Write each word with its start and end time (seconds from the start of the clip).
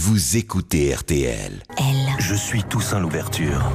vous 0.00 0.38
écoutez 0.38 0.94
RTL. 0.94 1.62
Elle. 1.76 2.08
Je 2.18 2.34
suis 2.34 2.62
Toussaint 2.62 3.00
Louverture. 3.00 3.70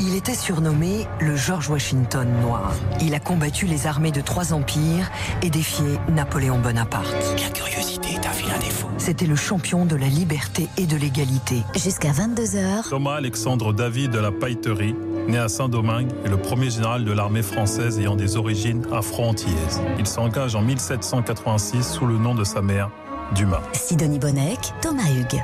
Il 0.00 0.16
était 0.16 0.34
surnommé 0.34 1.06
le 1.20 1.36
George 1.36 1.68
Washington 1.70 2.26
noir. 2.42 2.74
Il 3.00 3.14
a 3.14 3.20
combattu 3.20 3.66
les 3.66 3.86
armées 3.86 4.10
de 4.10 4.20
trois 4.20 4.52
empires 4.52 5.08
et 5.40 5.50
défié 5.50 5.86
Napoléon 6.08 6.58
Bonaparte. 6.58 7.14
La 7.40 7.50
curiosité 7.50 8.08
est 8.14 8.26
un 8.26 8.32
vilain 8.32 8.58
défaut. 8.58 8.88
C'était 8.98 9.26
le 9.26 9.36
champion 9.36 9.86
de 9.86 9.94
la 9.94 10.08
liberté 10.08 10.66
et 10.78 10.86
de 10.86 10.96
l'égalité. 10.96 11.62
Jusqu'à 11.76 12.10
22h. 12.10 12.88
Thomas 12.88 13.14
Alexandre 13.14 13.72
David 13.72 14.10
de 14.10 14.18
la 14.18 14.32
Pailleterie, 14.32 14.96
né 15.28 15.38
à 15.38 15.48
Saint-Domingue, 15.48 16.10
est 16.24 16.28
le 16.28 16.38
premier 16.38 16.70
général 16.70 17.04
de 17.04 17.12
l'armée 17.12 17.42
française 17.42 18.00
ayant 18.00 18.16
des 18.16 18.36
origines 18.36 18.84
afro-antillaises. 18.92 19.80
Il 20.00 20.08
s'engage 20.08 20.56
en 20.56 20.62
1786 20.62 21.88
sous 21.88 22.06
le 22.06 22.18
nom 22.18 22.34
de 22.34 22.42
sa 22.42 22.62
mère, 22.62 22.90
Dumas. 23.36 23.62
Sidonie 23.74 24.18
Bonnec, 24.18 24.58
Thomas 24.80 25.08
Hugues. 25.08 25.40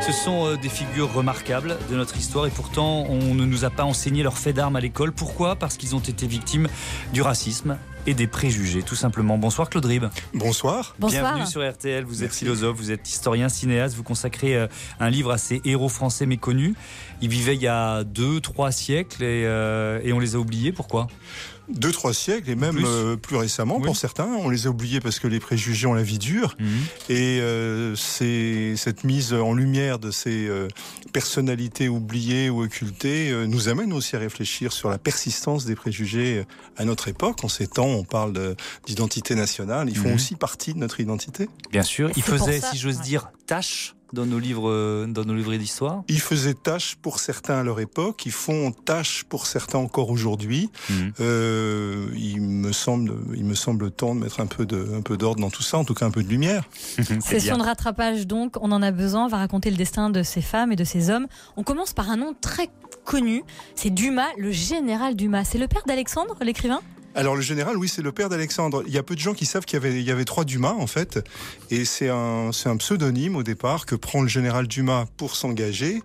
Ce 0.00 0.12
sont 0.12 0.46
euh, 0.46 0.56
des 0.56 0.68
figures 0.68 1.12
remarquables 1.12 1.76
de 1.90 1.96
notre 1.96 2.16
histoire 2.16 2.46
et 2.46 2.50
pourtant 2.50 3.04
on 3.08 3.34
ne 3.34 3.44
nous 3.44 3.64
a 3.64 3.70
pas 3.70 3.84
enseigné 3.84 4.22
leurs 4.22 4.38
faits 4.38 4.56
d'armes 4.56 4.76
à 4.76 4.80
l'école. 4.80 5.12
Pourquoi? 5.12 5.56
Parce 5.56 5.76
qu'ils 5.76 5.94
ont 5.94 6.00
été 6.00 6.26
victimes 6.26 6.68
du 7.12 7.20
racisme 7.22 7.76
et 8.06 8.14
des 8.14 8.26
préjugés, 8.26 8.82
tout 8.82 8.94
simplement. 8.94 9.36
Bonsoir 9.36 9.68
Claude 9.68 9.84
Rib. 9.84 10.06
Bonsoir. 10.32 10.96
Bienvenue 10.98 11.46
sur 11.46 11.68
RTL. 11.68 12.04
Vous 12.04 12.22
êtes 12.22 12.30
Merci. 12.30 12.38
philosophe, 12.40 12.76
vous 12.78 12.90
êtes 12.90 13.08
historien, 13.08 13.50
cinéaste. 13.50 13.94
Vous 13.94 14.02
consacrez 14.02 14.56
euh, 14.56 14.66
un 15.00 15.10
livre 15.10 15.30
à 15.32 15.38
ces 15.38 15.60
héros 15.66 15.90
français 15.90 16.24
méconnus. 16.24 16.74
Ils 17.20 17.28
vivaient 17.28 17.54
il 17.56 17.62
y 17.62 17.68
a 17.68 18.02
deux, 18.02 18.40
trois 18.40 18.72
siècles 18.72 19.22
et, 19.22 19.44
euh, 19.44 20.00
et 20.02 20.14
on 20.14 20.18
les 20.18 20.34
a 20.34 20.38
oubliés. 20.38 20.72
Pourquoi? 20.72 21.08
Deux, 21.72 21.92
trois 21.92 22.12
siècles 22.14 22.50
et 22.50 22.54
même 22.56 22.74
Plus. 22.76 22.84
euh, 22.86 23.16
plus, 23.16 23.36
récemment 23.36 23.76
Oui. 23.78 23.84
pour 23.84 23.96
certains. 23.96 24.26
On 24.26 24.48
les 24.50 24.66
a 24.66 24.70
oubliés 24.70 25.00
parce 25.00 25.18
que 25.18 25.26
les 25.28 25.40
préjugés 25.40 25.86
ont 25.86 25.94
la 25.94 26.02
vie 26.02 26.18
dure. 26.18 26.56
Et 27.08 27.38
euh, 27.40 27.94
c'est 27.96 28.74
cette 28.76 29.04
mise 29.04 29.32
en 29.32 29.54
lumière 29.54 29.98
de 29.98 30.10
ces 30.10 30.46
euh, 30.48 30.68
personnalités 31.12 31.88
oubliées 31.88 32.50
ou 32.50 32.62
occultées 32.62 33.30
euh, 33.30 33.46
nous 33.46 33.68
amène 33.68 33.92
aussi 33.92 34.16
à 34.16 34.18
réfléchir 34.18 34.72
sur 34.72 34.90
la 34.90 34.98
persistance 34.98 35.64
des 35.64 35.74
préjugés 35.74 36.38
euh, 36.38 36.44
à 36.76 36.84
notre 36.84 37.08
époque. 37.08 37.44
En 37.44 37.48
ces 37.48 37.66
temps, 37.66 37.86
on 37.86 38.04
parle 38.04 38.32
de- 38.32 38.56
d'identité 38.86 39.34
nationale. 39.34 39.88
Ils 39.88 39.96
font 39.96 40.08
Mhm. 40.08 40.14
aussi 40.14 40.34
partie 40.36 40.74
de 40.74 40.78
notre 40.78 41.00
identité. 41.00 41.48
Bien 41.70 41.82
sûr. 41.82 42.10
Ils 42.16 42.22
faisaient, 42.22 42.60
si 42.60 42.78
j'ose 42.78 42.98
ouais. 42.98 43.02
dire, 43.04 43.30
tâche 43.46 43.94
dans 44.12 44.26
nos 44.26 44.38
livres, 44.38 44.68
euh, 44.70 45.06
dans 45.06 45.24
nos 45.24 45.34
livres 45.34 45.54
d'histoire. 45.54 46.02
Ils 46.08 46.20
faisaient 46.20 46.54
tâche 46.54 46.96
pour 47.00 47.18
certains 47.18 47.58
à 47.58 47.62
leur 47.62 47.80
époque. 47.80 48.26
Ils 48.26 48.32
font 48.32 48.72
tâche 48.72 49.24
pour 49.24 49.46
certains 49.46 49.78
encore 49.78 50.10
aujourd'hui. 50.10 50.70
Euh, 51.20 52.08
il 52.16 52.40
me 52.40 52.72
semble, 52.72 53.14
il 53.34 53.44
me 53.44 53.54
semble 53.54 53.90
temps 53.90 54.14
de 54.14 54.20
mettre 54.20 54.40
un 54.40 54.46
peu 54.46 54.66
de, 54.66 54.96
un 54.96 55.02
peu 55.02 55.16
d'ordre 55.16 55.40
dans 55.40 55.50
tout 55.50 55.62
ça, 55.62 55.78
en 55.78 55.84
tout 55.84 55.94
cas 55.94 56.06
un 56.06 56.10
peu 56.10 56.22
de 56.22 56.28
lumière. 56.28 56.64
C'est 56.96 57.20
Session 57.20 57.56
de 57.56 57.62
rattrapage 57.62 58.26
donc, 58.26 58.56
on 58.60 58.72
en 58.72 58.82
a 58.82 58.90
besoin, 58.90 59.26
on 59.26 59.28
va 59.28 59.38
raconter 59.38 59.70
le 59.70 59.76
destin 59.76 60.10
de 60.10 60.22
ces 60.22 60.42
femmes 60.42 60.72
et 60.72 60.76
de 60.76 60.84
ces 60.84 61.10
hommes. 61.10 61.26
On 61.56 61.62
commence 61.62 61.92
par 61.92 62.10
un 62.10 62.16
nom 62.16 62.34
très 62.40 62.68
connu, 63.04 63.42
c'est 63.74 63.90
Dumas, 63.90 64.28
le 64.36 64.50
général 64.50 65.16
Dumas. 65.16 65.44
C'est 65.44 65.58
le 65.58 65.68
père 65.68 65.82
d'Alexandre, 65.86 66.36
l'écrivain? 66.42 66.80
Alors 67.16 67.34
le 67.34 67.42
général, 67.42 67.76
oui, 67.76 67.88
c'est 67.88 68.02
le 68.02 68.12
père 68.12 68.28
d'Alexandre. 68.28 68.84
Il 68.86 68.92
y 68.92 68.98
a 68.98 69.02
peu 69.02 69.16
de 69.16 69.20
gens 69.20 69.34
qui 69.34 69.44
savent 69.44 69.64
qu'il 69.64 69.74
y 69.74 69.82
avait, 69.84 70.00
il 70.00 70.06
y 70.06 70.12
avait 70.12 70.24
trois 70.24 70.44
Dumas 70.44 70.76
en 70.78 70.86
fait, 70.86 71.18
et 71.70 71.84
c'est 71.84 72.08
un, 72.08 72.50
c'est 72.52 72.68
un 72.68 72.76
pseudonyme 72.76 73.34
au 73.34 73.42
départ 73.42 73.84
que 73.84 73.96
prend 73.96 74.22
le 74.22 74.28
général 74.28 74.68
Dumas 74.68 75.06
pour 75.16 75.34
s'engager, 75.34 76.02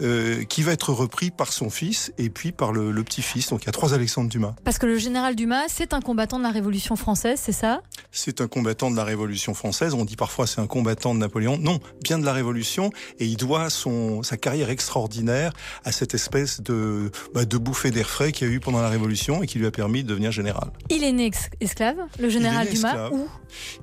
euh, 0.00 0.44
qui 0.44 0.62
va 0.62 0.72
être 0.72 0.92
repris 0.92 1.32
par 1.32 1.52
son 1.52 1.70
fils 1.70 2.12
et 2.18 2.30
puis 2.30 2.52
par 2.52 2.72
le, 2.72 2.92
le 2.92 3.02
petit-fils. 3.02 3.48
Donc 3.48 3.64
il 3.64 3.66
y 3.66 3.68
a 3.68 3.72
trois 3.72 3.94
Alexandre 3.94 4.30
Dumas. 4.30 4.54
Parce 4.62 4.78
que 4.78 4.86
le 4.86 4.96
général 4.96 5.34
Dumas, 5.34 5.64
c'est 5.66 5.92
un 5.92 6.00
combattant 6.00 6.38
de 6.38 6.44
la 6.44 6.52
Révolution 6.52 6.94
française, 6.94 7.40
c'est 7.42 7.52
ça? 7.52 7.82
C'est 8.12 8.40
un 8.40 8.46
combattant 8.46 8.92
de 8.92 8.96
la 8.96 9.04
Révolution 9.04 9.54
française. 9.54 9.92
On 9.94 10.04
dit 10.04 10.16
parfois 10.16 10.46
c'est 10.46 10.60
un 10.60 10.68
combattant 10.68 11.16
de 11.16 11.18
Napoléon. 11.18 11.58
Non, 11.58 11.80
bien 12.02 12.20
de 12.20 12.24
la 12.24 12.32
Révolution. 12.32 12.90
Et 13.18 13.26
il 13.26 13.36
doit 13.36 13.70
son, 13.70 14.22
sa 14.22 14.36
carrière 14.36 14.70
extraordinaire 14.70 15.52
à 15.84 15.90
cette 15.90 16.14
espèce 16.14 16.60
de, 16.60 17.10
bah, 17.34 17.44
de 17.44 17.58
bouffée 17.58 17.90
d'air 17.90 18.08
frais 18.08 18.30
qu'il 18.30 18.46
y 18.46 18.50
a 18.50 18.54
eu 18.54 18.60
pendant 18.60 18.80
la 18.80 18.88
Révolution 18.88 19.42
et 19.42 19.48
qui 19.48 19.58
lui 19.58 19.66
a 19.66 19.72
permis 19.72 20.04
de 20.04 20.08
devenir 20.08 20.30
général. 20.30 20.43
Il 20.90 21.02
est 21.04 21.12
né 21.12 21.30
esclave, 21.60 21.96
le 22.18 22.28
général 22.28 22.66
né 22.66 22.72
Dumas, 22.72 22.88
esclave. 22.88 23.12
où 23.12 23.28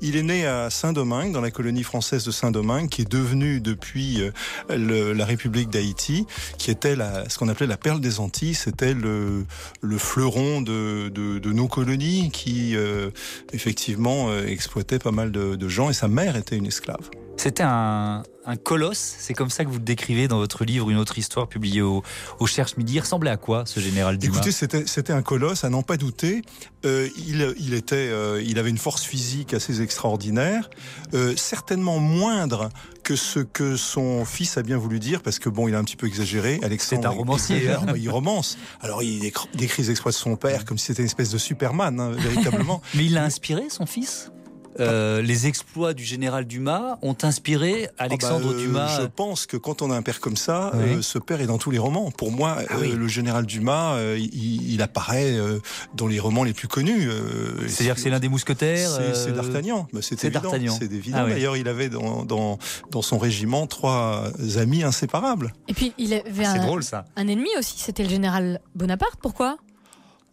Il 0.02 0.16
est 0.16 0.24
né 0.24 0.46
à 0.46 0.70
Saint-Domingue, 0.70 1.32
dans 1.32 1.42
la 1.42 1.52
colonie 1.52 1.84
française 1.84 2.24
de 2.26 2.32
Saint-Domingue, 2.32 2.90
qui 2.90 3.02
est 3.04 3.12
devenue 3.12 3.62
depuis 3.62 4.22
euh, 4.22 4.32
le- 4.70 5.14
la 5.14 5.26
République 5.26 5.70
d'Haïti, 5.70 6.26
qui 6.58 6.72
était 6.72 6.96
la, 6.96 7.28
ce 7.30 7.38
qu'on 7.38 7.48
appelait 7.50 7.68
la 7.68 7.78
perle 7.78 8.00
des 8.02 8.20
Antilles. 8.20 8.54
C'était 8.54 8.94
le, 8.94 9.46
le 9.82 9.98
fleuron 9.98 10.62
de, 10.62 11.10
de, 11.10 11.40
de 11.40 11.52
nos 11.52 11.68
colonies 11.68 12.30
qui, 12.32 12.76
euh, 12.76 13.10
effectivement, 13.54 14.30
euh, 14.30 14.46
exploitait 14.48 15.00
pas 15.00 15.12
mal 15.12 15.32
de, 15.32 15.56
de 15.56 15.68
gens. 15.68 15.90
Et 15.90 15.94
sa 15.94 16.08
mère 16.08 16.36
était 16.36 16.56
une 16.58 16.66
esclave. 16.68 17.10
C'était 17.38 17.64
un, 17.64 18.24
un 18.46 18.56
colosse, 18.56 19.16
c'est 19.20 19.34
comme 19.34 19.50
ça 19.50 19.64
que 19.64 19.70
vous 19.70 19.78
le 19.78 19.84
décrivez 19.84 20.28
dans 20.28 20.38
votre 20.38 20.66
livre, 20.66 20.90
une 20.90 20.98
autre 20.98 21.18
histoire 21.18 21.48
publiée 21.48 21.82
au, 21.82 22.04
au 22.40 22.48
Cherche 22.48 22.78
Midi. 22.78 22.96
Il 22.96 23.00
ressemblait 23.00 23.30
à 23.30 23.38
quoi 23.38 23.66
ce 23.66 23.80
général 23.80 24.18
Dumas? 24.18 24.36
Écoutez, 24.36 24.52
c'était 24.52 25.14
un 25.14 25.22
colosse, 25.22 25.64
à 25.64 25.70
n'en 25.70 25.84
pas 25.84 25.98
douter. 25.98 26.42
Euh, 26.86 27.08
il, 27.18 27.54
il 27.60 27.74
était, 27.74 27.96
euh, 27.96 28.42
il 28.44 28.58
avait 28.58 28.70
une 28.70 28.78
force 28.78 29.04
physique 29.04 29.54
assez 29.54 29.82
extraordinaire, 29.82 30.70
euh, 31.14 31.36
certainement 31.36 32.00
moindre 32.00 32.70
que 33.04 33.16
ce 33.16 33.40
que 33.40 33.76
son 33.76 34.26
fils 34.26 34.58
a 34.58 34.64
bien 34.64 34.78
voulu 34.78 35.00
dire, 35.00 35.22
parce 35.22 35.40
que 35.40 35.50
bon, 35.50 35.68
il 35.68 35.76
a 35.76 35.80
un 35.80 35.84
petit 35.84 35.96
peu 35.96 36.08
exagéré. 36.08 36.60
Alexandre, 36.64 37.02
C'est 37.02 37.08
un 37.08 37.12
romancier, 37.12 37.64
il, 37.64 37.70
hein. 37.70 37.86
il 37.96 38.10
romance. 38.10 38.58
Alors 38.82 39.04
il 39.04 39.20
décrit 39.54 39.84
les 39.84 39.92
exploits 39.92 40.12
de 40.12 40.18
son 40.18 40.36
père 40.36 40.66
comme 40.66 40.78
si 40.78 40.88
c'était 40.88 41.02
une 41.02 41.08
espèce 41.08 41.30
de 41.32 41.38
Superman, 41.38 42.00
hein, 42.00 42.12
véritablement. 42.12 42.82
Mais 42.96 43.06
il 43.06 43.18
a 43.18 43.24
inspiré 43.24 43.70
son 43.70 43.86
fils? 43.86 44.32
Euh, 44.80 45.22
les 45.22 45.48
exploits 45.48 45.94
du 45.94 46.04
général 46.04 46.46
Dumas 46.46 46.98
ont 47.02 47.16
inspiré 47.24 47.90
Alexandre 47.98 48.48
Ah 48.50 48.54
bah, 48.54 48.58
euh, 48.58 48.62
Dumas. 48.62 49.00
Je 49.02 49.06
pense 49.08 49.46
que 49.46 49.58
quand 49.58 49.82
on 49.82 49.92
a 49.92 49.96
un 49.96 50.02
père 50.02 50.20
comme 50.20 50.38
ça, 50.38 50.72
Oui. 50.74 50.84
euh, 50.98 51.02
ce 51.02 51.20
père 51.20 51.42
est 51.42 51.46
dans 51.46 51.58
tous 51.58 51.72
les 51.72 51.78
romans. 51.78 52.10
Pour 52.12 52.32
moi, 52.32 52.58
Ah 52.58 52.74
euh, 52.76 52.82
oui. 52.82 52.92
le 52.96 53.08
général 53.08 53.46
Dumas, 53.46 53.96
euh, 53.96 54.18
il, 54.18 54.72
il 54.74 54.82
apparaît 54.82 55.32
euh, 55.38 55.60
dans 55.96 56.08
les 56.08 56.20
romans 56.20 56.44
les 56.44 56.54
plus 56.54 56.68
connus. 56.68 57.10
euh, 57.10 57.68
C'est-à-dire 57.68 57.96
que 57.96 58.02
c'est 58.02 58.10
l'un 58.10 58.20
des 58.20 58.30
mousquetaires 58.30 58.90
C'est 58.90 59.16
c'est 59.16 59.32
d'Artagnan. 59.34 59.88
Bah, 59.94 60.00
c'est 60.02 60.30
d'Artagnan. 60.30 60.76
C'est 60.80 60.92
évident. 60.92 61.18
Ah 61.22 61.26
oui. 61.26 61.32
D'ailleurs, 61.32 61.58
il 61.58 61.68
avait 61.68 61.90
dans, 61.90 62.24
dans, 62.24 62.58
dans 62.92 63.02
son 63.02 63.18
régiment 63.18 63.68
trois 63.68 64.32
amis 64.58 64.84
inséparables. 64.84 65.54
Et 65.68 65.74
puis 65.74 65.94
il 65.98 66.14
avait 66.14 66.24
C'est 66.44 66.46
un, 66.46 66.66
drôle 66.66 66.84
ça. 66.84 67.06
un 67.16 67.28
ennemi 67.28 67.50
aussi, 67.60 67.76
c'était 67.78 68.04
le 68.04 68.10
général 68.10 68.62
Bonaparte. 68.76 69.20
Pourquoi? 69.22 69.58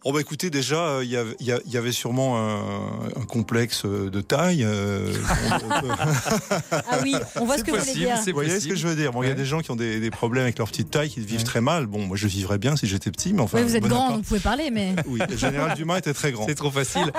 Oh 0.05 0.13
bah 0.13 0.21
écoutez, 0.21 0.49
déjà, 0.49 0.77
euh, 0.77 1.03
il 1.03 1.09
y 1.11 1.17
avait- 1.17 1.35
y, 1.41 1.89
y 1.89 1.93
sûrement 1.93 2.37
un, 2.39 3.09
un 3.17 3.25
complexe 3.25 3.85
de 3.85 4.21
taille. 4.21 4.63
euh, 4.63 5.13
on 5.65 5.81
peut- 5.81 5.89
Ah 6.71 6.99
oui, 7.03 7.15
on 7.35 7.43
voit 7.45 7.57
ce 7.57 7.65
que 7.65 7.71
vous 7.71 7.77
voulez 7.79 7.93
dire. 7.93 8.17
c'est 8.23 8.31
Vous 8.31 8.35
voyez 8.37 8.61
ce 8.61 8.67
que 8.69 8.75
je 8.77 8.87
veux 8.87 8.95
dire? 8.95 9.11
Bon, 9.11 9.23
il 9.23 9.27
y 9.27 9.31
a 9.31 9.35
des 9.35 9.45
gens 9.45 9.59
qui 9.59 9.71
ont 9.71 9.75
des, 9.75 9.99
des 9.99 10.09
problèmes 10.09 10.43
avec 10.43 10.57
leur 10.57 10.69
petite 10.69 10.89
taille, 10.89 11.09
qui 11.09 11.19
vivent 11.19 11.39
Ouais. 11.39 11.43
très 11.43 11.59
mal. 11.59 11.85
Bon, 11.85 12.05
moi, 12.05 12.15
je 12.15 12.27
vivrais 12.27 12.57
bien 12.57 12.77
si 12.77 12.87
j'étais 12.87 13.11
petit, 13.11 13.33
mais 13.33 13.41
enfin. 13.41 13.57
Oui, 13.57 13.63
vous 13.65 13.75
êtes 13.75 13.83
grand, 13.83 14.15
vous 14.15 14.21
pouvez 14.21 14.39
parler, 14.39 14.71
mais 14.71 14.95
Oui, 15.05 15.19
le 15.29 15.35
général 15.35 15.75
Dumas 15.75 15.97
était 15.97 16.13
très 16.13 16.31
grand. 16.31 16.45
C'est 16.47 16.55
trop 16.55 16.71
facile. 16.71 17.11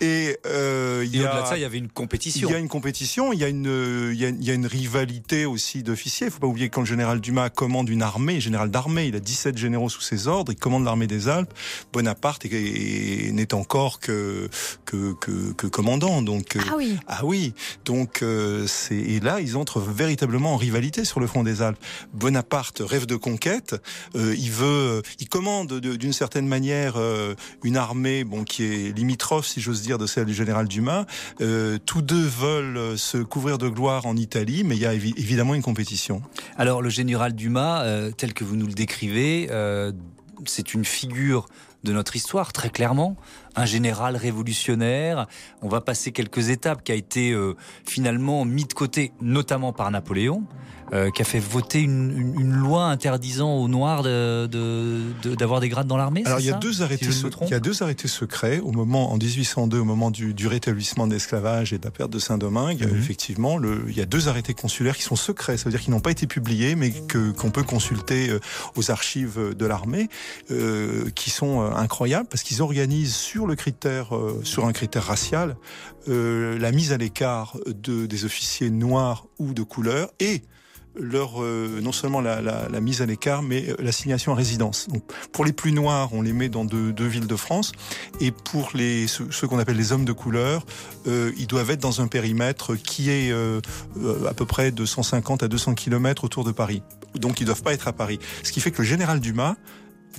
Et, 0.00 0.36
euh, 0.46 1.04
au-delà 1.06 1.42
de 1.42 1.46
ça, 1.46 1.56
il 1.58 1.60
y 1.60 1.64
avait 1.64 1.78
une 1.78 1.88
compétition. 1.88 2.48
Il 2.48 2.52
y 2.52 2.56
a 2.56 2.58
une 2.58 2.68
compétition, 2.68 3.32
il 3.32 3.38
y 3.38 3.44
a 3.44 3.48
une, 3.48 3.68
euh, 3.68 4.10
il 4.12 4.20
y 4.20 4.24
a, 4.24 4.30
il 4.30 4.44
y 4.44 4.50
a 4.50 4.54
une 4.54 4.66
rivalité 4.66 5.46
aussi 5.46 5.84
d'officiers. 5.84 6.26
Il 6.26 6.32
faut 6.32 6.40
pas 6.40 6.46
oublier 6.48 6.68
que 6.68 6.74
quand 6.74 6.80
le 6.80 6.86
général 6.86 7.20
Dumas 7.20 7.50
commande 7.50 7.88
une 7.88 8.02
armée, 8.02 8.40
général 8.40 8.70
d'armée, 8.72 9.06
il 9.06 9.14
a 9.14 9.20
17 9.20 9.56
généraux 9.56 9.88
sous 9.88 10.00
ses 10.00 10.26
ordres, 10.26 10.50
il 10.52 10.56
commande 10.56 10.84
l'armée 10.88 11.06
des 11.06 11.28
Alpes. 11.28 11.52
Bonaparte 11.92 12.44
est- 12.44 12.52
est- 12.52 13.32
n'est 13.32 13.54
encore 13.54 14.00
que, 14.00 14.48
que, 14.84 15.12
que, 15.14 15.52
que 15.52 15.66
commandant. 15.66 16.22
Donc, 16.22 16.56
euh, 16.56 16.60
ah 16.68 16.74
oui. 16.76 16.96
ah 17.06 17.20
oui, 17.24 17.52
donc 17.84 18.22
euh, 18.22 18.66
c'est 18.66 18.96
et 18.96 19.20
là 19.20 19.40
ils 19.40 19.56
entrent 19.56 19.80
véritablement 19.80 20.54
en 20.54 20.56
rivalité 20.56 21.04
sur 21.04 21.20
le 21.20 21.26
front 21.26 21.42
des 21.44 21.62
Alpes. 21.62 21.78
Bonaparte 22.14 22.82
rêve 22.84 23.06
de 23.06 23.16
conquête, 23.16 23.76
euh, 24.16 24.34
il 24.36 24.50
veut, 24.50 25.02
il 25.20 25.28
commande 25.28 25.68
de- 25.68 25.96
d'une 25.96 26.12
certaine 26.12 26.48
manière 26.48 26.94
euh, 26.96 27.34
une 27.62 27.76
armée 27.76 28.24
bon 28.24 28.44
qui 28.44 28.64
est 28.64 28.96
limitrophe 28.96 29.46
si 29.46 29.60
j'ose 29.60 29.82
dire 29.82 29.98
de 29.98 30.06
celle 30.06 30.24
du 30.26 30.34
général 30.34 30.66
Dumas. 30.68 31.04
Euh, 31.40 31.78
tous 31.84 32.02
deux 32.02 32.26
veulent 32.26 32.98
se 32.98 33.18
couvrir 33.18 33.58
de 33.58 33.68
gloire 33.68 34.06
en 34.06 34.16
Italie, 34.16 34.64
mais 34.64 34.76
il 34.76 34.82
y 34.82 34.86
a 34.86 34.94
évi- 34.94 35.14
évidemment 35.16 35.54
une 35.54 35.62
compétition. 35.62 36.22
Alors 36.56 36.80
le 36.82 36.88
général 36.90 37.34
Dumas, 37.34 37.82
euh, 37.84 38.10
tel 38.10 38.32
que 38.34 38.44
vous 38.44 38.56
nous 38.56 38.66
le 38.66 38.72
décrivez, 38.74 39.48
euh, 39.50 39.92
c'est 40.46 40.74
une 40.74 40.84
figure 40.84 41.46
de 41.84 41.92
notre 41.92 42.16
histoire, 42.16 42.52
très 42.52 42.70
clairement. 42.70 43.16
Un 43.56 43.64
général 43.64 44.16
révolutionnaire. 44.16 45.26
On 45.62 45.68
va 45.68 45.80
passer 45.80 46.12
quelques 46.12 46.48
étapes 46.50 46.82
qui 46.84 46.92
a 46.92 46.94
été 46.94 47.32
euh, 47.32 47.54
finalement 47.86 48.44
mis 48.44 48.64
de 48.64 48.72
côté, 48.72 49.12
notamment 49.20 49.72
par 49.72 49.90
Napoléon, 49.90 50.42
euh, 50.94 51.10
qui 51.10 51.20
a 51.20 51.24
fait 51.26 51.38
voter 51.38 51.80
une, 51.82 52.16
une- 52.18 52.40
une 52.40 52.52
loi 52.54 52.84
interdisant 52.86 53.56
aux 53.56 53.68
Noirs 53.68 54.02
de- 54.02 54.46
de- 54.46 55.00
de- 55.22 55.34
d'avoir 55.34 55.60
des 55.60 55.68
grades 55.68 55.86
dans 55.86 55.98
l'armée. 55.98 56.22
Alors 56.24 56.40
il 56.40 56.46
y 56.46 56.50
a 56.50 56.54
deux 56.54 56.80
arrêtés, 56.80 57.10
Si 57.12 57.24
il 57.42 57.50
y 57.50 57.54
a 57.54 57.60
deux 57.60 57.82
arrêtés 57.82 58.08
secrets 58.08 58.58
au 58.60 58.72
moment 58.72 59.12
en 59.12 59.18
1802 59.18 59.80
au 59.80 59.84
moment 59.84 60.10
du, 60.10 60.32
du 60.32 60.46
rétablissement 60.46 61.06
de 61.06 61.12
l'esclavage 61.12 61.74
et 61.74 61.78
de 61.78 61.84
la 61.84 61.90
perte 61.90 62.10
de 62.10 62.18
Saint-Domingue. 62.18 62.86
Mhm. 62.90 62.96
Effectivement, 62.98 63.58
le, 63.58 63.84
il 63.88 63.96
y 63.98 64.00
a 64.00 64.06
deux 64.06 64.28
arrêtés 64.28 64.54
consulaires 64.54 64.96
qui 64.96 65.02
sont 65.02 65.16
secrets, 65.16 65.58
ça 65.58 65.64
veut 65.64 65.72
dire 65.72 65.80
qu'ils 65.82 65.92
n'ont 65.92 66.00
pas 66.00 66.10
été 66.10 66.26
publiés, 66.26 66.74
mais 66.74 66.90
que 66.90 67.32
qu'on 67.32 67.50
peut 67.50 67.64
consulter 67.64 68.30
euh, 68.30 68.40
aux 68.76 68.90
archives 68.90 69.54
de 69.54 69.66
l'armée, 69.66 70.08
euh, 70.50 71.10
qui 71.14 71.28
sont 71.28 71.60
euh, 71.60 71.70
incroyable 71.76 72.28
parce 72.30 72.42
qu'ils 72.42 72.62
organisent 72.62 73.14
sur 73.14 73.37
le 73.46 73.56
critère, 73.56 74.16
euh, 74.16 74.40
sur 74.44 74.66
un 74.66 74.72
critère 74.72 75.04
racial, 75.04 75.56
euh, 76.08 76.58
la 76.58 76.72
mise 76.72 76.92
à 76.92 76.96
l'écart 76.96 77.56
de, 77.66 78.06
des 78.06 78.24
officiers 78.24 78.70
noirs 78.70 79.26
ou 79.38 79.54
de 79.54 79.62
couleur 79.62 80.10
et 80.20 80.42
leur 80.94 81.42
euh, 81.42 81.80
non 81.80 81.92
seulement 81.92 82.20
la, 82.20 82.80
mise 82.80 83.02
à 83.02 83.06
l'écart, 83.06 83.42
mais 83.42 83.66
l'assignation 83.78 84.32
à 84.32 84.34
résidence. 84.34 84.88
Pour 85.32 85.44
les 85.44 85.52
plus 85.52 85.70
noirs, 85.70 86.08
on 86.12 86.22
les 86.22 86.32
met 86.32 86.48
dans 86.48 86.64
deux, 86.64 86.92
deux 86.92 87.06
villes 87.06 87.28
de 87.28 87.36
France, 87.36 87.72
et 88.20 88.32
pour 88.32 88.70
les 88.74 89.06
ceux, 89.06 89.46
qu'on 89.46 89.60
appelle 89.60 89.76
les 89.76 89.92
hommes 89.92 90.04
de 90.04 90.12
couleur, 90.12 90.66
ils 91.06 91.46
doivent 91.46 91.70
être 91.70 91.80
dans 91.80 92.00
un 92.00 92.08
périmètre 92.08 92.74
qui 92.74 93.10
est 93.10 93.32
à 93.32 94.34
peu 94.34 94.44
près 94.44 94.72
de 94.72 94.84
150 94.84 95.44
à 95.44 95.48
200 95.48 95.74
km 95.74 96.24
autour 96.24 96.42
de 96.42 96.50
Paris. 96.50 96.82
Donc, 97.14 97.40
ils 97.40 97.44
doivent 97.44 97.62
pas 97.62 97.74
être 97.74 97.86
à 97.86 97.92
Paris. 97.92 98.18
Ce 98.42 98.50
qui 98.50 98.60
fait 98.60 98.72
que 98.72 98.82
le 98.82 98.88
général 98.88 99.20
Dumas 99.20 99.54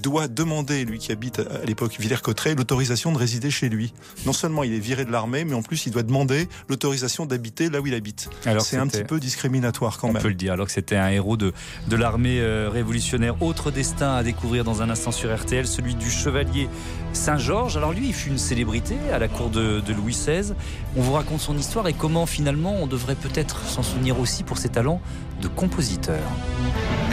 doit 0.01 0.27
demander, 0.27 0.85
lui 0.85 0.99
qui 0.99 1.11
habite 1.11 1.39
à 1.39 1.65
l'époque 1.65 1.95
Villers-Cotterêts, 1.99 2.55
l'autorisation 2.55 3.11
de 3.11 3.17
résider 3.17 3.49
chez 3.51 3.69
lui. 3.69 3.93
Non 4.25 4.33
seulement 4.33 4.63
il 4.63 4.73
est 4.73 4.79
viré 4.79 5.05
de 5.05 5.11
l'armée, 5.11 5.43
mais 5.45 5.53
en 5.53 5.61
plus 5.61 5.85
il 5.85 5.91
doit 5.91 6.03
demander 6.03 6.47
l'autorisation 6.69 7.25
d'habiter 7.25 7.69
là 7.69 7.81
où 7.81 7.87
il 7.87 7.93
habite. 7.93 8.29
Alors 8.45 8.61
C'est 8.63 8.77
un 8.77 8.87
petit 8.87 9.03
peu 9.03 9.19
discriminatoire 9.19 9.97
quand 9.97 10.09
On 10.09 10.13
même. 10.13 10.21
peut 10.21 10.27
le 10.29 10.33
dire, 10.35 10.53
alors 10.53 10.65
que 10.65 10.71
c'était 10.71 10.95
un 10.95 11.09
héros 11.09 11.37
de, 11.37 11.53
de 11.87 11.95
l'armée 11.95 12.39
euh, 12.39 12.69
révolutionnaire. 12.71 13.41
Autre 13.41 13.71
destin 13.71 14.15
à 14.15 14.23
découvrir 14.23 14.63
dans 14.63 14.81
un 14.81 14.89
instant 14.89 15.11
sur 15.11 15.35
RTL, 15.35 15.67
celui 15.67 15.95
du 15.95 16.09
chevalier 16.09 16.69
Saint-Georges. 17.13 17.77
Alors 17.77 17.93
lui, 17.93 18.07
il 18.07 18.13
fut 18.13 18.29
une 18.29 18.37
célébrité 18.37 18.95
à 19.13 19.19
la 19.19 19.27
cour 19.27 19.49
de, 19.49 19.79
de 19.79 19.93
Louis 19.93 20.13
XVI. 20.13 20.53
On 20.95 21.01
vous 21.01 21.13
raconte 21.13 21.39
son 21.39 21.57
histoire 21.57 21.87
et 21.87 21.93
comment 21.93 22.25
finalement 22.25 22.75
on 22.81 22.87
devrait 22.87 23.15
peut-être 23.15 23.65
s'en 23.65 23.83
souvenir 23.83 24.19
aussi 24.19 24.43
pour 24.43 24.57
ses 24.57 24.69
talents 24.69 25.01
de 25.39 25.47
compositeur. 25.47 26.21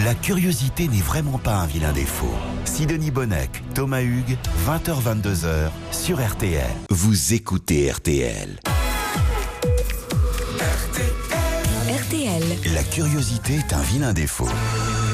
La 0.05 0.15
curiosité 0.15 0.89
n'est 0.89 1.01
vraiment 1.01 1.39
pas 1.39 1.57
un 1.57 1.67
vilain 1.67 1.93
défaut. 1.93 2.35
Sidonie 2.65 3.11
Bonnec, 3.11 3.63
Thomas 3.75 4.03
Hugues, 4.03 4.37
20h-22h 4.67 5.71
sur 5.93 6.25
RTL. 6.25 6.71
Vous 6.91 7.35
écoutez 7.35 7.91
RTL. 7.91 8.61
RTL, 11.89 12.43
La 12.75 12.83
curiosité 12.83 13.55
est 13.55 13.73
un 13.73 13.83
vilain 13.83 14.13
défaut. 14.13 14.49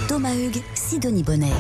Thomas 0.09 0.35
Hugues, 0.35 0.63
Sidonie 0.75 1.23
Bonnec. 1.23 1.53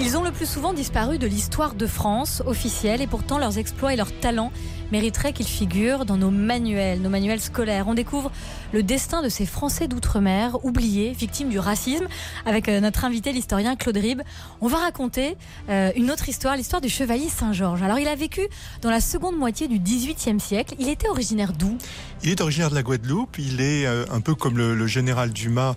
Ils 0.00 0.16
ont 0.16 0.24
le 0.24 0.32
plus 0.32 0.46
souvent 0.46 0.72
disparu 0.72 1.18
de 1.18 1.26
l'histoire 1.26 1.74
de 1.74 1.86
France 1.86 2.42
officielle 2.46 3.02
et 3.02 3.06
pourtant 3.06 3.38
leurs 3.38 3.58
exploits 3.58 3.92
et 3.92 3.96
leurs 3.96 4.18
talents 4.20 4.50
mériteraient 4.92 5.32
qu'ils 5.32 5.46
figurent 5.46 6.04
dans 6.04 6.18
nos 6.18 6.30
manuels, 6.30 7.00
nos 7.00 7.08
manuels 7.08 7.40
scolaires. 7.40 7.88
On 7.88 7.94
découvre 7.94 8.30
le 8.72 8.82
destin 8.82 9.22
de 9.22 9.28
ces 9.28 9.46
Français 9.46 9.88
d'outre-mer, 9.88 10.64
oubliés, 10.64 11.12
victimes 11.12 11.48
du 11.48 11.58
racisme, 11.58 12.06
avec 12.46 12.68
euh, 12.68 12.78
notre 12.80 13.04
invité, 13.04 13.32
l'historien 13.32 13.74
Claude 13.74 13.96
Ribes. 13.96 14.22
On 14.60 14.68
va 14.68 14.78
raconter 14.78 15.36
euh, 15.70 15.90
une 15.96 16.10
autre 16.10 16.28
histoire, 16.28 16.56
l'histoire 16.56 16.82
du 16.82 16.90
chevalier 16.90 17.28
Saint-Georges. 17.28 17.82
Alors 17.82 17.98
il 17.98 18.06
a 18.06 18.14
vécu 18.14 18.42
dans 18.82 18.90
la 18.90 19.00
seconde 19.00 19.36
moitié 19.36 19.66
du 19.66 19.78
XVIIIe 19.78 20.38
siècle. 20.38 20.74
Il 20.78 20.88
était 20.88 21.08
originaire 21.08 21.52
d'où? 21.52 21.76
Il 22.22 22.30
est 22.30 22.40
originaire 22.42 22.70
de 22.70 22.74
la 22.74 22.82
Guadeloupe. 22.82 23.38
Il 23.38 23.62
est 23.62 23.86
euh, 23.86 24.04
un 24.10 24.20
peu 24.20 24.34
comme 24.34 24.58
le, 24.58 24.86
général 24.86 25.32
Dumas, 25.32 25.74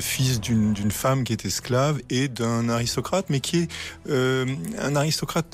fils 0.00 0.40
d'une 0.40 0.90
femme 0.90 1.24
qui 1.24 1.32
est 1.32 1.46
esclave 1.46 2.00
et 2.10 2.28
d'un 2.28 2.68
aristocrate, 2.68 3.26
mais 3.30 3.40
qui 3.40 3.58
est 3.58 3.68
un 4.10 4.96
aristocrate, 4.96 5.46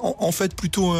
en, 0.00 0.32
fait 0.32 0.54
plutôt 0.54 0.94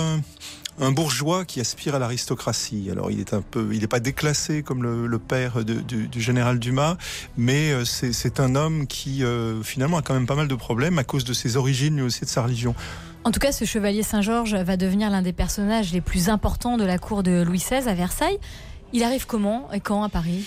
un 0.80 0.92
bourgeois 0.92 1.44
qui 1.44 1.60
aspire 1.60 1.94
à 1.94 1.98
l'aristocratie. 1.98 2.88
Alors 2.90 3.10
il 3.10 3.20
est 3.20 3.34
un 3.34 3.42
peu, 3.42 3.68
il 3.72 3.80
n'est 3.80 3.86
pas 3.86 4.00
déclassé 4.00 4.62
comme 4.62 4.82
le, 4.82 5.18
père 5.18 5.64
du, 5.64 6.20
général 6.20 6.58
Dumas, 6.58 6.96
mais 7.36 7.72
euh, 7.72 7.84
c'est 7.84 8.12
c'est 8.12 8.40
un 8.40 8.54
homme 8.54 8.86
qui 8.86 9.22
euh, 9.22 9.62
finalement 9.62 9.98
a 9.98 10.02
quand 10.02 10.14
même 10.14 10.26
pas 10.26 10.34
mal 10.34 10.48
de 10.48 10.54
problèmes 10.54 10.98
à 10.98 11.04
cause 11.04 11.24
de 11.24 11.32
ses 11.32 11.56
origines, 11.56 11.94
mais 11.94 12.02
aussi 12.02 12.22
de 12.22 12.30
sa 12.30 12.42
religion. 12.42 12.74
En 13.24 13.30
tout 13.30 13.40
cas, 13.40 13.52
ce 13.52 13.66
chevalier 13.66 14.02
Saint-Georges 14.02 14.54
va 14.54 14.76
devenir 14.78 15.10
l'un 15.10 15.20
des 15.20 15.34
personnages 15.34 15.92
les 15.92 16.00
plus 16.00 16.30
importants 16.30 16.78
de 16.78 16.84
la 16.84 16.98
cour 16.98 17.22
de 17.22 17.42
Louis 17.42 17.58
XVI 17.58 17.86
à 17.86 17.94
Versailles. 17.94 18.38
Il 18.92 19.02
arrive 19.02 19.26
comment 19.26 19.70
et 19.72 19.80
quand 19.80 20.02
à 20.02 20.08
Paris? 20.08 20.46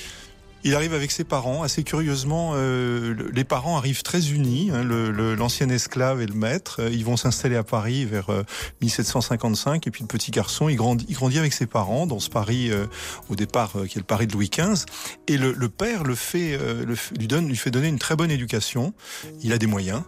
Il 0.65 0.75
arrive 0.75 0.93
avec 0.93 1.11
ses 1.11 1.23
parents. 1.23 1.61
Assez 1.63 1.83
curieusement, 1.83 2.51
euh, 2.55 3.13
le- 3.13 3.29
les 3.33 3.43
parents 3.43 3.77
arrivent 3.77 4.01
très 4.03 4.31
unis. 4.31 4.71
hein, 4.73 4.83
L'ancien 4.83 5.67
esclave 5.69 6.21
et 6.21 6.25
le 6.25 6.33
maître. 6.33 6.77
Euh, 6.81 6.89
Ils 6.91 7.03
vont 7.03 7.17
s'installer 7.17 7.55
à 7.55 7.63
Paris 7.63 8.05
vers 8.05 8.29
euh, 8.29 8.43
1755. 8.81 9.87
Et 9.87 9.91
puis 9.91 10.01
le 10.03 10.07
petit 10.07 10.31
garçon, 10.31 10.69
il 10.69 10.75
grandit, 10.75 11.05
il 11.09 11.15
grandit 11.15 11.39
avec 11.39 11.53
ses 11.53 11.65
parents 11.65 12.07
dans 12.07 12.19
ce 12.19 12.29
Paris, 12.29 12.71
euh, 12.71 12.85
au 13.29 13.35
départ, 13.35 13.71
euh, 13.75 13.85
qui 13.87 13.97
est 13.97 14.01
le 14.01 14.05
Paris 14.05 14.27
de 14.27 14.33
Louis 14.33 14.49
XV. 14.49 14.85
Et 15.27 15.37
le, 15.37 15.51
le 15.53 15.69
père 15.69 16.03
le 16.03 16.15
fait, 16.15 16.57
euh, 16.59 16.85
le 16.85 16.95
lui 17.19 17.27
donne, 17.27 17.47
lui 17.47 17.57
fait 17.57 17.71
donner 17.71 17.87
une 17.89 17.99
très 17.99 18.15
bonne 18.15 18.31
éducation. 18.31 18.93
Il 19.41 19.51
a 19.53 19.57
des 19.57 19.67
moyens. 19.67 20.01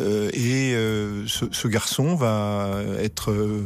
Euh, 0.00 0.30
et 0.32 0.74
euh, 0.74 1.26
ce, 1.26 1.46
ce 1.50 1.66
garçon 1.66 2.14
va 2.14 2.70
être 3.00 3.32
euh, 3.32 3.64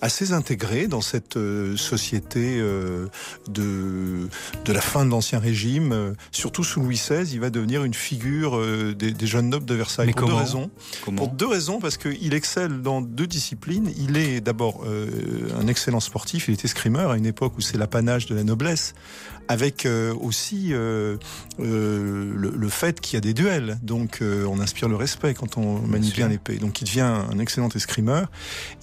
assez 0.00 0.32
intégré 0.32 0.86
dans 0.86 1.00
cette 1.00 1.36
euh, 1.36 1.76
société 1.76 2.58
euh, 2.58 3.06
de, 3.48 4.28
de 4.64 4.72
la 4.72 4.80
fin 4.80 5.04
de 5.04 5.10
l'Ancien 5.10 5.38
Régime. 5.38 6.14
Surtout 6.30 6.64
sous 6.64 6.80
Louis 6.80 6.96
XVI, 6.96 7.28
il 7.32 7.40
va 7.40 7.50
devenir 7.50 7.84
une 7.84 7.94
figure 7.94 8.56
euh, 8.56 8.94
des, 8.94 9.12
des 9.12 9.26
jeunes 9.26 9.48
nobles 9.48 9.66
de 9.66 9.74
Versailles. 9.74 10.06
Mais 10.06 10.12
pour 10.12 10.28
deux 10.28 10.34
raisons. 10.34 10.70
Comment 11.04 11.16
Pour 11.18 11.28
deux 11.28 11.46
raisons, 11.46 11.80
parce 11.80 11.96
qu'il 11.96 12.34
excelle 12.34 12.82
dans 12.82 13.00
deux 13.00 13.26
disciplines. 13.26 13.90
Il 13.98 14.16
est 14.16 14.40
d'abord 14.40 14.84
un 15.58 15.66
excellent 15.66 16.00
sportif, 16.00 16.48
il 16.48 16.52
est 16.52 16.64
escrimeur 16.64 17.10
à 17.10 17.16
une 17.16 17.26
époque 17.26 17.54
où 17.58 17.60
c'est 17.60 17.76
l'apanage 17.76 18.26
de 18.26 18.34
la 18.34 18.44
noblesse, 18.44 18.94
avec 19.48 19.86
aussi 20.20 20.68
le, 20.68 21.18
le 21.58 22.68
fait 22.68 23.00
qu'il 23.00 23.14
y 23.14 23.16
a 23.16 23.20
des 23.20 23.34
duels. 23.34 23.78
Donc 23.82 24.20
on 24.22 24.60
inspire 24.60 24.88
le 24.88 24.96
respect 24.96 25.34
quand 25.34 25.58
on 25.58 25.80
manie 25.80 26.08
sûr. 26.08 26.16
bien 26.16 26.28
l'épée. 26.28 26.56
Donc 26.56 26.80
il 26.80 26.84
devient 26.84 27.00
un 27.00 27.38
excellent 27.38 27.68
escrimeur. 27.70 28.30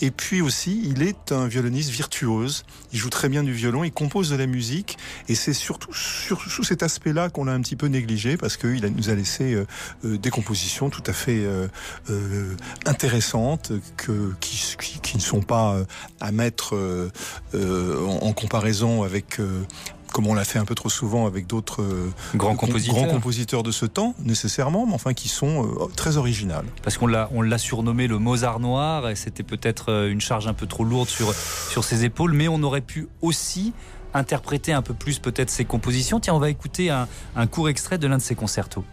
Et 0.02 0.12
puis 0.12 0.42
aussi, 0.42 0.82
il 0.86 1.02
est 1.02 1.05
un 1.32 1.48
violoniste 1.48 1.90
virtuose. 1.90 2.64
Il 2.94 3.00
joue 3.00 3.10
très 3.10 3.30
bien 3.30 3.44
du 3.44 3.54
violon, 3.54 3.84
il 3.84 3.92
compose 3.92 4.30
de 4.30 4.36
la 4.36 4.46
musique. 4.46 4.98
Et 5.28 5.36
c'est 5.36 5.54
surtout 5.54 5.94
sur, 5.94 6.42
sous 6.42 6.64
cet 6.64 6.84
aspect-là 6.84 7.30
qu'on 7.30 7.46
l'a 7.46 7.54
un 7.54 7.62
petit 7.62 7.76
peu 7.76 7.88
négligé, 7.88 8.38
parce 8.38 8.58
qu'il 8.58 8.86
nous 8.86 9.10
a 9.10 9.16
laissé 9.16 9.54
euh, 9.54 9.66
euh, 10.06 10.18
des 10.18 10.30
compositions 10.30 10.90
tout 10.90 11.04
à 11.06 11.14
fait 11.14 11.44
euh, 11.44 11.68
intéressantes 12.86 13.72
que, 13.98 14.34
qui, 14.40 15.16
ne 15.16 15.22
sont 15.22 15.42
pas 15.42 15.78
à 16.20 16.32
mettre 16.32 16.76
en, 17.54 18.34
comparaison 18.34 19.04
avec 19.04 19.40
comme 20.16 20.28
on 20.28 20.34
l'a 20.34 20.46
fait 20.46 20.60
un 20.60 20.64
peu 20.64 20.76
trop 20.76 20.88
souvent 20.88 21.28
avec 21.28 21.46
d'autres 21.46 21.82
euh, 21.82 22.10
grands 22.36 22.56
compositeurs 22.56 23.64
de 23.64 23.72
ce 23.72 23.86
temps, 23.86 24.16
nécessairement, 24.24 24.86
mais 24.86 24.94
enfin 24.94 25.14
qui 25.14 25.28
sont 25.28 25.66
euh, 25.66 25.88
très 25.94 26.16
originales. 26.16 26.64
Parce 26.84 26.98
qu'on 26.98 27.08
l'a, 27.08 27.28
on 27.34 27.42
l'a 27.42 27.58
surnommé 27.58 28.08
le 28.08 28.18
Mozart 28.18 28.62
noir, 28.62 29.10
et 29.10 29.18
c'était 29.18 29.44
peut-être 29.44 29.92
euh, 29.92 30.10
une 30.10 30.22
charge 30.22 30.48
un 30.48 30.54
peu 30.54 30.68
trop 30.68 30.86
lourde 30.86 31.10
sur, 31.10 31.34
sur 31.34 31.84
ses 31.84 32.06
épaules, 32.06 32.32
mais 32.32 32.48
on 32.48 32.64
aurait 32.64 32.80
pu 32.80 33.10
aussi 33.22 33.74
interpréter 34.14 34.72
un 34.72 34.82
peu 34.82 34.94
plus 34.94 35.20
peut-être 35.20 35.50
ses 35.50 35.66
compositions. 35.66 36.22
Tiens, 36.22 36.34
on 36.34 36.40
va 36.40 36.50
écouter 36.50 36.92
un, 36.92 37.10
un 37.36 37.46
court 37.46 37.68
extrait 37.68 37.98
de 37.98 38.08
l'un 38.08 38.16
de 38.18 38.24
ses 38.24 38.36
concertos. 38.36 38.86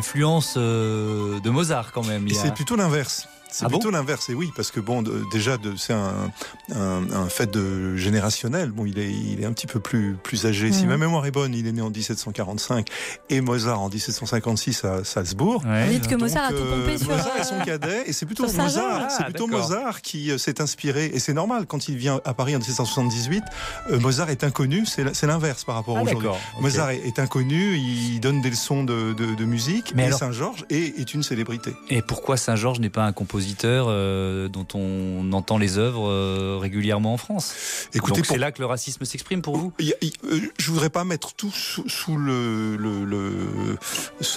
Ah, 0.00 0.16
il 0.16 0.20
y 0.20 0.24
a 0.24 0.24
une 0.24 0.32
influence 0.32 0.54
euh, 0.56 1.40
de 1.40 1.50
Mozart 1.50 1.92
quand 1.92 2.06
même. 2.06 2.28
C'est 2.30 2.54
plutôt 2.54 2.76
l'inverse. 2.76 3.28
C'est 3.52 3.64
Ah 3.64 3.68
bon 3.68 3.78
plutôt 3.78 3.90
l'inverse, 3.90 4.28
et 4.30 4.34
oui, 4.34 4.50
parce 4.54 4.70
que 4.70 4.80
bon, 4.80 5.02
de- 5.02 5.24
déjà, 5.32 5.56
de- 5.56 5.74
c'est 5.76 5.92
un, 5.92 6.30
un, 6.74 7.10
un 7.12 7.28
fait 7.28 7.50
de 7.50 7.96
générationnel. 7.96 8.70
Bon, 8.70 8.86
il 8.86 8.98
est, 8.98 9.10
il 9.10 9.40
est 9.42 9.44
un 9.46 9.52
petit 9.52 9.66
peu 9.66 9.80
plus, 9.80 10.16
plus 10.22 10.46
âgé. 10.46 10.72
Si 10.72 10.82
Mhm. 10.84 10.88
ma 10.90 10.96
mémoire 10.98 11.26
est 11.26 11.30
bonne, 11.30 11.54
il 11.54 11.66
est 11.66 11.72
né 11.72 11.82
en 11.82 11.90
1745 11.90 12.86
et 13.28 13.40
Mozart 13.40 13.80
en 13.80 13.88
1756 13.88 14.84
à 14.84 15.04
Salzbourg. 15.04 15.62
Ouais. 15.66 15.86
Vous 15.86 15.92
dites 15.92 16.04
que 16.06 16.10
Donc, 16.12 16.20
Mozart 16.22 16.44
a 16.44 16.48
tout 16.50 16.54
euh, 16.56 16.80
pompé 16.86 16.98
sur. 16.98 17.08
Mozart 17.10 17.36
est 17.36 17.40
euh, 17.40 17.44
son 17.44 17.64
cadet, 17.64 18.02
et 18.06 18.12
c'est 18.12 18.26
plutôt. 18.26 18.44
Mozart, 18.44 19.10
c'est 19.10 19.16
Ah, 19.20 19.24
plutôt. 19.24 19.46
Mozart 19.46 20.02
qui 20.02 20.30
euh, 20.30 20.38
s'est 20.38 20.60
inspiré, 20.60 21.06
et 21.12 21.18
c'est 21.18 21.34
normal 21.34 21.66
quand 21.66 21.88
il 21.88 21.96
vient 21.96 22.20
à 22.24 22.34
Paris 22.34 22.54
en 22.54 22.58
1778. 22.58 23.42
euh, 23.90 23.98
Mozart 24.00 24.30
est 24.30 24.44
inconnu, 24.44 24.84
c'est 24.86 25.26
l'inverse 25.26 25.64
par 25.64 25.74
rapport 25.74 25.96
Ah, 25.98 26.02
aujourd'hui. 26.02 26.28
Mozart 26.60 26.90
est, 26.90 27.00
est 27.06 27.18
inconnu, 27.18 27.76
il 27.76 28.20
donne 28.20 28.40
des 28.40 28.50
leçons 28.50 28.84
de, 28.84 29.12
de, 29.12 29.34
de 29.34 29.44
musique, 29.44 29.92
Mais 29.94 30.02
et 30.04 30.06
alors- 30.06 30.18
Saint-Georges 30.18 30.64
est, 30.70 30.98
est 31.00 31.14
une 31.14 31.22
célébrité. 31.22 31.74
Et 31.88 32.02
pourquoi 32.02 32.36
Saint-Georges 32.36 32.80
n'est 32.80 32.90
pas 32.90 33.04
un 33.04 33.12
compositeur 33.12 33.39
euh, 33.88 34.48
dont 34.48 34.66
on 34.74 35.32
entend 35.32 35.58
les 35.58 35.78
œuvres 35.78 36.08
euh, 36.08 36.58
régulièrement 36.60 37.14
en 37.14 37.16
France 37.16 37.54
Écoutez, 37.94 38.22
pour- 38.22 38.32
c'est 38.32 38.38
là 38.38 38.52
que 38.52 38.60
le 38.60 38.66
racisme 38.66 39.04
s'exprime 39.04 39.42
pour 39.42 39.56
vous? 39.56 39.72
Y 39.78 39.92
a- 39.92 39.96
il- 40.02 40.12
euh, 40.24 40.40
je 40.58 40.70
voudrais 40.70 40.90
pas 40.90 41.04
mettre 41.04 41.34
tout 41.34 41.50
sous, 41.50 41.88
sous 41.88 42.16
le, 42.16 42.76
le, 42.76 43.04
le- 43.04 43.78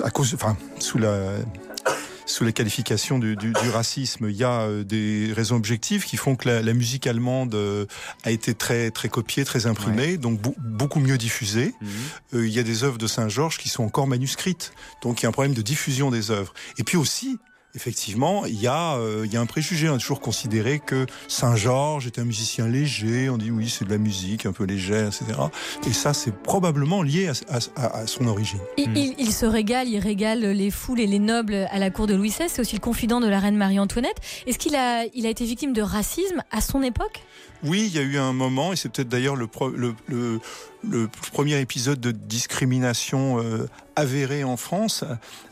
à 0.04 0.10
cause, 0.12 0.34
enfin, 0.34 0.58
sous 0.80 0.98
la 0.98 1.38
sous 2.26 2.46
la 2.46 2.54
qualification 2.54 3.20
du, 3.20 3.36
du, 3.36 3.52
du 3.52 3.70
racisme. 3.70 4.30
Il 4.30 4.36
y 4.38 4.46
a 4.46 4.70
des 4.84 5.34
raisons 5.36 5.58
objectives 5.58 6.06
qui 6.06 6.16
font 6.16 6.38
que 6.38 6.48
la, 6.48 6.62
la 6.62 6.74
musique 6.74 7.06
allemande 7.06 7.54
a 8.24 8.32
été 8.32 8.54
très 8.54 8.92
très 8.92 9.10
copiée, 9.10 9.44
très 9.44 9.66
imprimée, 9.68 10.16
donc 10.18 10.40
beaucoup 10.58 11.02
mieux 11.02 11.18
diffusée. 11.18 11.74
Mhm. 11.82 11.90
Euh, 12.36 12.48
il 12.48 12.54
y 12.54 12.60
a 12.60 12.64
des 12.64 12.86
œuvres 12.86 12.98
de 12.98 13.08
Saint-Georges 13.08 13.58
qui 13.58 13.68
sont 13.68 13.84
encore 13.84 14.08
manuscrites, 14.08 14.72
donc 15.02 15.22
il 15.22 15.24
y 15.24 15.26
a 15.26 15.30
un 15.30 15.34
problème 15.34 15.54
de 15.54 15.62
diffusion 15.62 16.12
des 16.12 16.32
œuvres. 16.32 16.54
Et 16.78 16.84
puis 16.86 16.96
aussi. 16.98 17.38
Effectivement, 17.76 18.46
il 18.46 18.60
y, 18.62 18.68
a, 18.68 18.98
euh, 18.98 19.26
y 19.32 19.36
a 19.36 19.42
un 19.42 19.48
préjugé. 19.48 19.90
On 19.90 19.96
a 19.96 19.98
toujours 19.98 20.20
considéré 20.20 20.80
que 20.80 21.08
Saint-Georges 21.28 22.06
était 22.06 22.22
un 22.22 22.26
musicien 22.26 22.68
léger. 22.68 23.30
On 23.30 23.38
dit 23.38 23.50
oui, 23.50 23.68
c'est 23.68 23.84
de 23.86 23.90
la 23.90 23.98
musique 23.98 24.46
un 24.46 24.52
peu 24.52 24.64
légère, 24.64 25.08
etc. 25.08 25.26
Et 25.88 25.94
ça, 25.94 26.14
c'est 26.14 26.36
probablement 26.36 27.02
lié 27.02 27.30
à, 27.50 27.58
à- 27.76 27.98
à 28.02 28.08
son 28.08 28.28
origine. 28.28 28.60
Il, 28.78 28.96
il- 28.96 29.16
il 29.18 29.34
se 29.34 29.48
régale, 29.48 29.88
il 29.90 29.98
régale 29.98 30.42
les 30.52 30.70
foules 30.70 31.00
et 31.00 31.08
les 31.08 31.18
nobles 31.18 31.68
à 31.72 31.80
la 31.80 31.90
cour 31.90 32.06
de 32.06 32.14
Louis 32.14 32.30
XVI. 32.30 32.46
C'est 32.48 32.62
aussi 32.62 32.76
le 32.76 32.82
confident 32.82 33.20
de 33.20 33.28
la 33.28 33.40
reine 33.40 33.58
Marie-Antoinette. 33.58 34.18
Est-ce 34.46 34.60
qu'il 34.60 34.76
a, 34.76 35.06
il 35.16 35.26
a 35.26 35.30
été 35.30 35.44
victime 35.46 35.74
de 35.74 35.82
racisme 35.82 36.44
à 36.52 36.62
son 36.62 36.84
époque? 36.84 37.24
Oui, 37.64 37.86
il 37.92 37.96
y 37.96 38.00
a 38.00 38.04
eu 38.04 38.18
un 38.18 38.34
moment, 38.34 38.74
et 38.74 38.76
c'est 38.76 38.90
peut-être 38.90 39.10
d'ailleurs 39.10 39.36
le, 39.36 39.48
le- 40.10 40.40
le 40.90 41.08
premier 41.32 41.60
épisode 41.60 42.00
de 42.00 42.12
discrimination 42.12 43.40
euh, 43.42 43.68
avérée 43.96 44.44
en 44.44 44.58
France. 44.58 45.04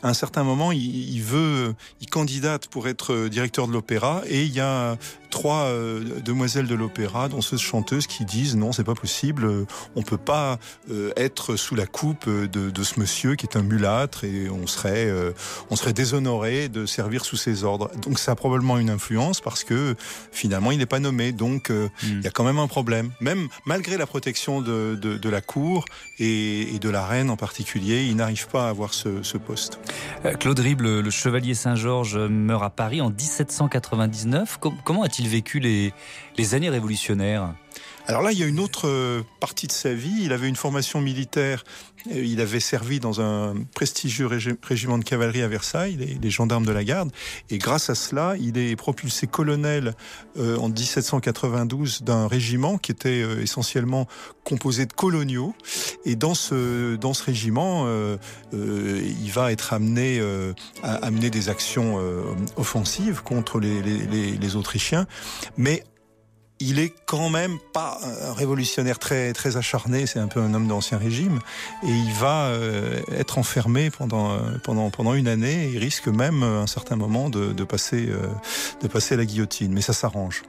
À 0.04 0.10
un 0.10 0.14
certain 0.14 0.44
moment, 0.44 0.72
il, 0.72 1.10
il 1.10 1.22
veut, 1.22 1.74
il 2.02 2.10
candidate 2.10 2.68
pour 2.68 2.88
être 2.88 3.14
euh, 3.14 3.30
directeur 3.30 3.68
de 3.68 3.74
l'opéra, 3.74 4.24
et 4.28 4.44
il 4.44 4.54
y 4.54 4.60
a 4.60 4.98
trois 5.30 5.66
euh, 5.66 6.20
demoiselles 6.20 6.68
de 6.68 6.76
l'opéra, 6.76 7.30
danseuses 7.30 7.62
chanteuses, 7.62 8.08
qui 8.08 8.26
disent 8.26 8.56
non, 8.58 8.74
c'est 8.74 8.84
pas 8.84 8.96
possible, 8.96 9.46
euh, 9.46 9.66
on 9.96 10.02
peut 10.02 10.18
pas 10.18 10.60
euh, 10.90 11.12
être 11.16 11.56
sous 11.56 11.76
la 11.76 11.86
coupe 11.86 12.28
de, 12.28 12.70
de 12.70 12.84
ce 12.84 13.00
monsieur 13.00 13.36
qui 13.36 13.46
est 13.46 13.56
un 13.58 13.64
mulâtre, 13.64 14.26
et 14.26 14.50
on 14.50 14.68
serait, 14.68 15.10
on 15.70 15.76
serait 15.76 15.94
déshonoré 15.94 16.68
de 16.68 16.86
servir 16.86 17.24
sous 17.24 17.38
ses 17.38 17.64
ordres. 17.64 17.90
Donc 18.02 18.20
ça 18.20 18.34
a 18.34 18.36
probablement 18.36 18.78
une 18.78 18.90
influence 18.90 19.40
parce 19.40 19.64
que 19.64 19.96
finalement 20.32 20.72
il 20.72 20.80
n'est 20.80 20.86
pas 20.86 21.00
nommé, 21.00 21.32
donc 21.32 21.72
Hmm. 22.04 22.20
il 22.20 22.22
y 22.22 22.28
a 22.28 22.32
quand 22.32 22.44
même 22.44 22.60
un 22.60 22.68
problème. 22.68 23.12
Même 23.20 23.48
malgré 23.66 23.98
la 23.98 24.06
protection 24.06 24.62
de, 24.62 24.96
de, 24.96 25.18
de 25.22 25.30
la 25.30 25.42
cour 25.42 25.86
et, 26.20 26.80
de 26.80 26.90
la 26.90 27.06
reine 27.06 27.30
en 27.30 27.38
particulier, 27.38 28.06
il 28.06 28.16
n'arrive 28.16 28.48
pas 28.48 28.66
à 28.66 28.70
avoir 28.70 28.94
ce, 28.94 29.38
poste. 29.38 29.80
Euh, 30.26 30.34
Claude 30.34 30.60
Ribes, 30.60 30.82
le, 30.82 31.10
chevalier 31.10 31.54
Saint-Georges, 31.54 32.18
meurt 32.18 32.64
à 32.64 32.70
Paris 32.70 33.02
en 33.02 33.10
1799. 33.10 34.58
Com- 34.60 34.76
comment 34.84 35.04
a-t-il 35.04 35.28
vécu 35.28 35.60
les 35.60 36.56
années 36.56 36.70
révolutionnaires? 36.70 37.54
Alors 38.08 38.22
là, 38.22 38.32
il 38.32 38.40
y 38.40 38.44
a 38.44 38.48
une 38.48 38.60
autre 38.60 38.88
euh, 38.88 39.22
partie 39.40 39.68
de 39.68 39.72
sa 39.72 39.94
vie. 39.94 40.24
Il 40.24 40.34
avait 40.34 40.50
une 40.50 40.56
formation 40.56 41.02
militaire. 41.02 41.64
Euh, 42.12 42.24
Il 42.24 42.42
avait 42.42 42.60
servi 42.60 43.00
dans 43.00 43.22
un 43.22 43.54
prestigieux 43.76 44.28
régi- 44.28 44.58
régiment 44.64 44.98
de 44.98 45.04
cavalerie 45.04 45.44
à 45.44 45.48
Versailles, 45.48 46.18
les, 46.22 46.30
gendarmes 46.30 46.66
de 46.66 46.72
la 46.72 46.84
garde. 46.84 47.12
Et 47.50 47.58
grâce 47.58 47.90
à 47.90 47.96
cela, 47.96 48.36
il 48.40 48.58
est 48.58 48.76
propulsé 48.76 49.28
colonel 49.28 49.94
euh, 50.38 50.58
en 50.58 50.70
1792 50.70 52.02
d'un 52.02 52.28
régiment 52.28 52.78
qui 52.78 52.92
était 52.92 53.22
euh, 53.22 53.42
essentiellement 53.42 54.08
composé 54.44 54.86
de 54.88 54.94
coloniaux. 54.94 55.54
Et 56.04 56.16
dans 56.16 56.34
ce 56.34 56.96
dans 56.96 57.14
ce 57.14 57.24
régiment, 57.24 57.84
euh, 57.86 58.18
euh, 58.54 59.02
il 59.22 59.32
va 59.32 59.52
être 59.52 59.74
amené 59.74 60.22
à 60.84 60.96
amener 60.96 61.30
des 61.30 61.50
actions 61.50 62.00
offensives 62.56 63.22
contre 63.22 63.60
les, 63.60 63.82
les, 63.82 64.38
les 64.38 64.56
Autrichiens, 64.56 65.06
mais 65.58 65.84
il 66.62 66.80
est 66.80 66.94
quand 67.06 67.30
même 67.30 67.58
pas 67.74 67.98
un 68.30 68.34
révolutionnaire 68.34 69.00
très 69.00 69.34
très 69.34 69.58
acharné, 69.58 70.06
c'est 70.06 70.20
un 70.20 70.28
peu 70.28 70.40
un 70.40 70.54
homme 70.54 70.68
d'ancien 70.68 70.98
régime 70.98 71.40
et 71.84 71.90
il 71.90 72.14
va 72.14 72.46
euh, 72.46 73.00
être 73.12 73.38
enfermé 73.38 73.90
pendant 73.90 74.32
euh, 74.32 74.38
pendant 74.64 74.90
pendant 74.90 75.14
une 75.14 75.28
année 75.28 75.66
et 75.66 75.72
il 75.74 75.80
risque 75.80 76.08
même 76.08 76.44
euh, 76.44 76.60
à 76.60 76.64
un 76.64 76.68
certain 76.68 76.96
moment 76.96 77.30
de, 77.30 77.52
de 77.52 77.64
passer 77.64 78.08
euh, 78.10 78.28
de 78.82 78.88
passer 78.88 79.16
à 79.16 79.18
la 79.18 79.26
guillotine 79.26 79.74
mais 79.74 79.82
ça 79.82 79.94
s'arrange. 79.94 80.44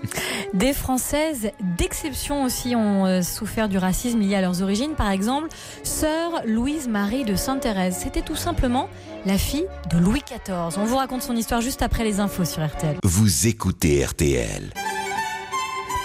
Des 0.54 0.72
Françaises 0.72 1.50
d'exception 1.78 2.42
aussi 2.42 2.74
ont 2.74 3.22
souffert 3.22 3.68
du 3.68 3.78
racisme 3.78 4.18
lié 4.18 4.34
à 4.34 4.40
leurs 4.40 4.60
origines. 4.60 4.94
Par 4.94 5.10
exemple, 5.10 5.48
sœur 5.84 6.42
Louise-Marie 6.44 7.24
de 7.24 7.36
Sainte-Thérèse. 7.36 7.96
C'était 8.02 8.22
tout 8.22 8.36
simplement 8.36 8.88
la 9.24 9.38
fille 9.38 9.66
de 9.90 9.98
Louis 9.98 10.22
XIV. 10.26 10.78
On 10.78 10.84
vous 10.84 10.96
raconte 10.96 11.22
son 11.22 11.36
histoire 11.36 11.60
juste 11.60 11.80
après 11.80 12.04
les 12.04 12.18
infos 12.18 12.44
sur 12.44 12.66
RTL. 12.66 12.98
Vous 13.04 13.46
écoutez 13.46 14.04
RTL. 14.04 14.72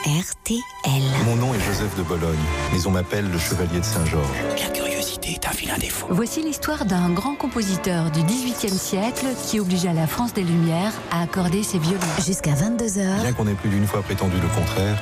RTL. 0.06 1.02
Mon 1.26 1.36
nom 1.36 1.54
est 1.54 1.60
Joseph 1.60 1.96
de 1.98 2.04
Bologne, 2.04 2.38
mais 2.72 2.86
on 2.86 2.92
m'appelle 2.92 3.30
le 3.30 3.38
chevalier 3.40 3.80
de 3.80 3.84
Saint-Georges. 3.84 4.28
La 4.58 4.70
curiosité 4.70 5.32
est 5.32 5.48
un 5.48 5.52
vilain 5.52 5.78
défaut. 5.78 6.08
Voici 6.10 6.44
l'histoire 6.44 6.86
d'un 6.86 7.10
grand 7.10 7.36
compositeur 7.36 8.12
du 8.12 8.22
XVIIIe 8.24 8.78
siècle 8.78 9.26
qui 9.48 9.60
obligea 9.60 9.94
la 9.94 10.06
France 10.08 10.34
des 10.34 10.44
Lumières 10.44 10.94
à 11.12 11.24
accorder 11.24 11.64
ses 11.64 11.80
violons. 11.80 12.00
Jusqu'à 12.26 12.54
22h, 12.54 13.22
Bien 13.22 13.34
qu'on 13.34 13.48
ait 13.48 13.54
plus 13.56 13.70
d'une 13.70 13.88
fois 13.88 14.02
prétendu 14.04 14.36
le 14.40 14.48
contraire, 14.50 15.02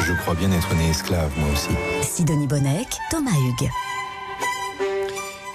je 0.00 0.12
crois 0.12 0.34
bien 0.34 0.50
être 0.52 0.74
né 0.74 0.90
esclave, 0.90 1.30
moi 1.38 1.48
aussi. 1.52 1.70
Sidonie 2.02 2.46
Bonnec, 2.48 2.88
Thomas 3.10 3.30
Hugues. 3.30 3.70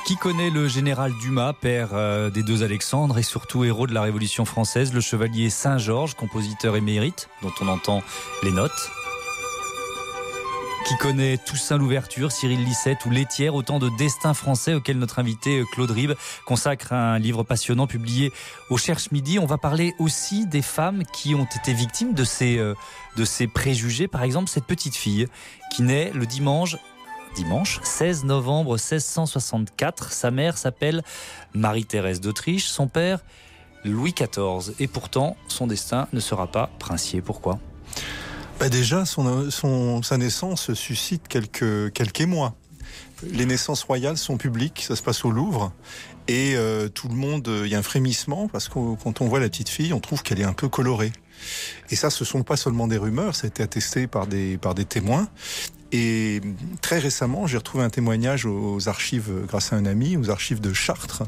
Qui 0.08 0.16
connaît 0.16 0.50
le 0.50 0.70
général 0.70 1.12
Dumas, 1.20 1.52
père 1.52 1.90
euh, 1.92 2.30
des 2.30 2.42
deux 2.42 2.64
Alexandres 2.64 3.18
et 3.18 3.24
surtout 3.24 3.66
héros 3.66 3.88
de 3.88 3.94
la 3.94 4.02
Révolution 4.02 4.46
française, 4.46 4.94
le 4.94 5.02
chevalier 5.02 5.50
Saint-Georges, 5.50 6.14
compositeur 6.14 6.78
émérite, 6.78 7.28
dont 7.42 7.52
on 7.60 7.68
entend 7.68 8.02
les 8.42 8.52
notes? 8.52 8.90
Qui 10.88 10.96
connaît 10.96 11.38
Toussaint 11.38 11.78
l'ouverture, 11.78 12.32
Cyril 12.32 12.64
Lisette 12.64 13.06
ou 13.06 13.10
Létière, 13.10 13.54
autant 13.54 13.80
de 13.80 13.90
destins 13.98 14.34
français 14.34 14.76
auxquels 14.76 14.98
notre 14.98 15.20
invité 15.20 15.60
euh, 15.60 15.66
Claude 15.74 15.92
Ribes 15.92 16.14
consacre 16.46 16.94
un 16.94 17.20
livre 17.20 17.44
passionnant 17.44 17.86
publié 17.86 18.32
au 18.70 18.78
Cherche 18.78 19.12
Midi. 19.12 19.40
On 19.40 19.46
va 19.46 19.58
parler 19.58 19.94
aussi 20.00 20.48
des 20.48 20.62
femmes 20.62 21.04
qui 21.12 21.36
ont 21.36 21.50
été 21.54 21.74
victimes 21.74 22.14
de 22.14 22.24
ces, 22.24 22.58
euh, 22.60 22.76
de 23.18 23.26
ces 23.26 23.48
préjugés. 23.48 24.08
Par 24.08 24.24
exemple, 24.24 24.48
cette 24.48 24.68
petite 24.68 24.96
fille 24.96 25.28
qui 25.76 25.82
naît 25.84 26.14
le 26.16 26.26
dimanche 26.26 26.78
dimanche 27.38 27.80
16 27.84 28.24
novembre 28.24 28.72
1664. 28.72 30.12
Sa 30.12 30.32
mère 30.32 30.58
s'appelle 30.58 31.04
Marie-Thérèse 31.54 32.20
d'Autriche, 32.20 32.66
son 32.66 32.88
père 32.88 33.20
Louis 33.86 34.14
XIV. 34.14 34.74
Et 34.80 34.88
pourtant, 34.88 35.38
son 35.48 35.68
destin 35.68 36.08
ne 36.14 36.20
sera 36.20 36.48
pas 36.48 36.72
princier. 36.80 37.22
Pourquoi? 37.22 37.60
Bah 38.60 38.70
déjà, 38.70 39.06
son, 39.06 39.52
son, 39.52 40.02
sa 40.02 40.18
naissance 40.18 40.74
suscite 40.74 41.28
quelques, 41.28 41.94
quelques 41.94 42.22
émois. 42.22 42.56
Les 43.24 43.46
naissances 43.46 43.84
royales 43.84 44.18
sont 44.18 44.38
publiques, 44.38 44.84
ça 44.88 44.96
se 44.96 45.04
passe 45.04 45.24
au 45.24 45.30
Louvre. 45.30 45.72
Et 46.28 46.56
euh, 46.56 46.90
tout 46.90 47.08
le 47.08 47.16
monde, 47.16 47.48
il 47.66 47.70
y 47.70 47.76
a 47.76 47.78
un 47.78 47.84
frémissement 47.84 48.48
parce 48.48 48.68
que 48.68 48.96
quand 48.96 49.22
on 49.22 49.28
voit 49.28 49.40
la 49.40 49.48
petite 49.48 49.70
fille, 49.70 49.94
on 49.94 50.00
trouve 50.00 50.24
qu'elle 50.24 50.42
est 50.42 50.46
un 50.46 50.54
peu 50.54 50.70
colorée. 50.70 51.12
Et 51.92 51.96
ça, 51.96 52.10
ce 52.10 52.26
sont 52.26 52.42
pas 52.42 52.58
seulement 52.58 52.88
des 52.88 52.98
rumeurs, 52.98 53.36
ça 53.36 53.46
a 53.46 53.48
été 53.48 53.62
attesté 53.62 54.08
par 54.08 54.26
des, 54.26 54.58
par 54.58 54.74
des 54.74 54.86
témoins. 54.86 55.28
Et 55.92 56.42
très 56.82 57.00
récemment, 57.00 57.48
j'ai 57.48 57.58
retrouvé 57.58 57.84
un 57.84 57.90
témoignage 57.90 58.46
aux 58.46 58.90
archives, 58.90 59.32
grâce 59.48 59.72
à 59.72 59.78
un 59.78 59.86
ami, 59.86 60.18
aux 60.18 60.30
archives 60.30 60.60
de 60.60 60.74
Chartres. 60.74 61.24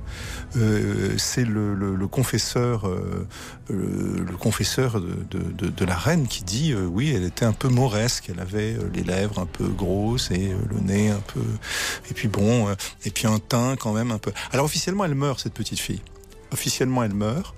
Euh, 0.57 1.13
c'est 1.17 1.45
le, 1.45 1.73
le, 1.73 1.95
le, 1.95 2.07
confesseur, 2.07 2.87
euh, 2.87 3.27
confesseur 4.39 4.99
de, 4.99 5.85
la 5.85 5.95
reine 5.95 6.27
qui 6.27 6.43
dit 6.43 6.73
euh, 6.73 6.85
oui, 6.85 7.13
elle 7.15 7.23
était 7.23 7.45
un 7.45 7.53
peu 7.53 7.67
mauresque, 7.67 8.29
elle 8.29 8.39
avait 8.39 8.73
euh, 8.73 8.89
les 8.93 9.03
lèvres 9.03 9.39
un 9.39 9.45
peu 9.45 9.67
grosses 9.67 10.31
et 10.31 10.51
euh, 10.51 10.57
le 10.69 10.79
nez 10.79 11.09
un 11.09 11.19
peu, 11.19 11.41
et 12.09 12.13
puis 12.13 12.27
bon, 12.27 12.67
euh, 12.67 12.75
et 13.05 13.11
puis 13.11 13.27
un 13.27 13.39
teint 13.39 13.75
quand 13.75 13.93
même 13.93 14.11
un 14.11 14.17
peu. 14.17 14.31
Alors 14.51 14.65
officiellement, 14.65 15.05
elle 15.05 15.15
meurt 15.15 15.39
cette 15.39 15.53
petite 15.53 15.79
fille. 15.79 16.01
Officiellement, 16.51 17.03
elle 17.03 17.13
meurt. 17.13 17.55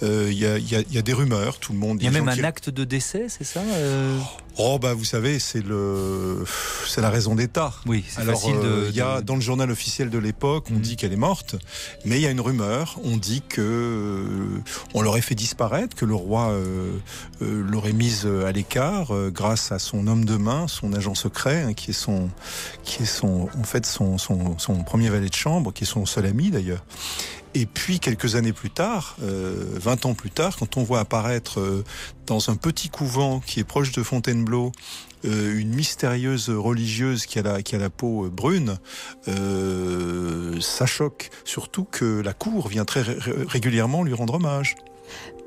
Il 0.00 0.08
euh, 0.08 0.32
y, 0.32 0.46
a, 0.46 0.58
y, 0.58 0.84
y, 0.90 0.98
a, 0.98 1.02
des 1.02 1.12
rumeurs, 1.12 1.58
tout 1.58 1.72
le 1.72 1.78
monde. 1.78 1.98
Il 2.00 2.04
y 2.04 2.08
a 2.08 2.10
même 2.10 2.28
un 2.28 2.34
qui... 2.34 2.42
acte 2.42 2.70
de 2.70 2.82
décès, 2.82 3.26
c'est 3.28 3.44
ça 3.44 3.60
euh... 3.60 4.18
Oh 4.58 4.78
bah 4.78 4.92
vous 4.92 5.04
savez, 5.04 5.38
c'est 5.38 5.64
le, 5.64 6.44
c'est 6.86 7.00
la 7.00 7.08
raison 7.08 7.34
d'État. 7.34 7.72
Oui, 7.86 8.04
c'est 8.06 8.22
facile 8.22 8.54
de. 8.60 8.88
Il 8.90 8.96
y 8.96 9.00
a 9.00 9.22
dans 9.22 9.34
le 9.34 9.40
journal 9.40 9.70
officiel 9.70 10.10
de 10.10 10.18
l'époque, 10.18 10.66
on 10.70 10.74
mmh. 10.74 10.80
dit 10.80 10.96
qu'elle 10.96 11.12
est 11.12 11.16
morte, 11.16 11.56
mais 12.04 12.16
il 12.16 12.22
y 12.22 12.26
a 12.26 12.30
une 12.30 12.40
rumeur. 12.40 12.98
On 13.02 13.16
dit 13.16 13.42
que 13.48 13.62
euh, 13.62 14.60
on 14.92 15.00
l'aurait 15.00 15.22
fait 15.22 15.34
disparaître, 15.34 15.96
que 15.96 16.04
le 16.04 16.14
roi 16.14 16.50
euh, 16.50 16.92
euh, 17.40 17.62
l'aurait 17.62 17.94
mise 17.94 18.26
à 18.26 18.52
l'écart 18.52 19.12
grâce 19.30 19.72
à 19.72 19.78
son 19.78 20.06
homme 20.06 20.26
de 20.26 20.36
main, 20.36 20.68
son 20.68 20.92
agent 20.92 21.14
secret, 21.14 21.62
hein, 21.62 21.72
qui 21.72 21.92
est 21.92 21.94
son, 21.94 22.28
qui 22.82 23.04
est 23.04 23.06
son, 23.06 23.48
en 23.58 23.64
fait 23.64 23.86
son, 23.86 24.18
son, 24.18 24.58
son 24.58 24.82
premier 24.84 25.08
valet 25.08 25.28
de 25.28 25.34
chambre, 25.34 25.72
qui 25.72 25.84
est 25.84 25.86
son 25.86 26.04
seul 26.04 26.26
ami 26.26 26.50
d'ailleurs. 26.50 26.84
Et 27.54 27.66
puis 27.66 28.00
quelques 28.00 28.34
années 28.34 28.52
plus 28.52 28.70
tard, 28.70 29.16
euh, 29.22 29.64
20 29.74 30.06
ans 30.06 30.14
plus 30.14 30.30
tard, 30.30 30.56
quand 30.56 30.76
on 30.76 30.82
voit 30.82 31.00
apparaître 31.00 31.60
euh, 31.60 31.84
dans 32.26 32.50
un 32.50 32.56
petit 32.56 32.88
couvent 32.88 33.40
qui 33.40 33.60
est 33.60 33.64
proche 33.64 33.92
de 33.92 34.02
Fontainebleau 34.02 34.72
euh, 35.24 35.58
une 35.58 35.74
mystérieuse 35.74 36.50
religieuse 36.50 37.26
qui 37.26 37.38
a 37.38 37.42
la, 37.42 37.62
qui 37.62 37.76
a 37.76 37.78
la 37.78 37.90
peau 37.90 38.28
brune, 38.28 38.78
euh, 39.28 40.60
ça 40.60 40.86
choque. 40.86 41.30
Surtout 41.44 41.84
que 41.84 42.20
la 42.20 42.32
cour 42.32 42.68
vient 42.68 42.84
très 42.84 43.02
ré 43.02 43.16
régulièrement 43.46 44.02
lui 44.02 44.14
rendre 44.14 44.34
hommage. 44.34 44.74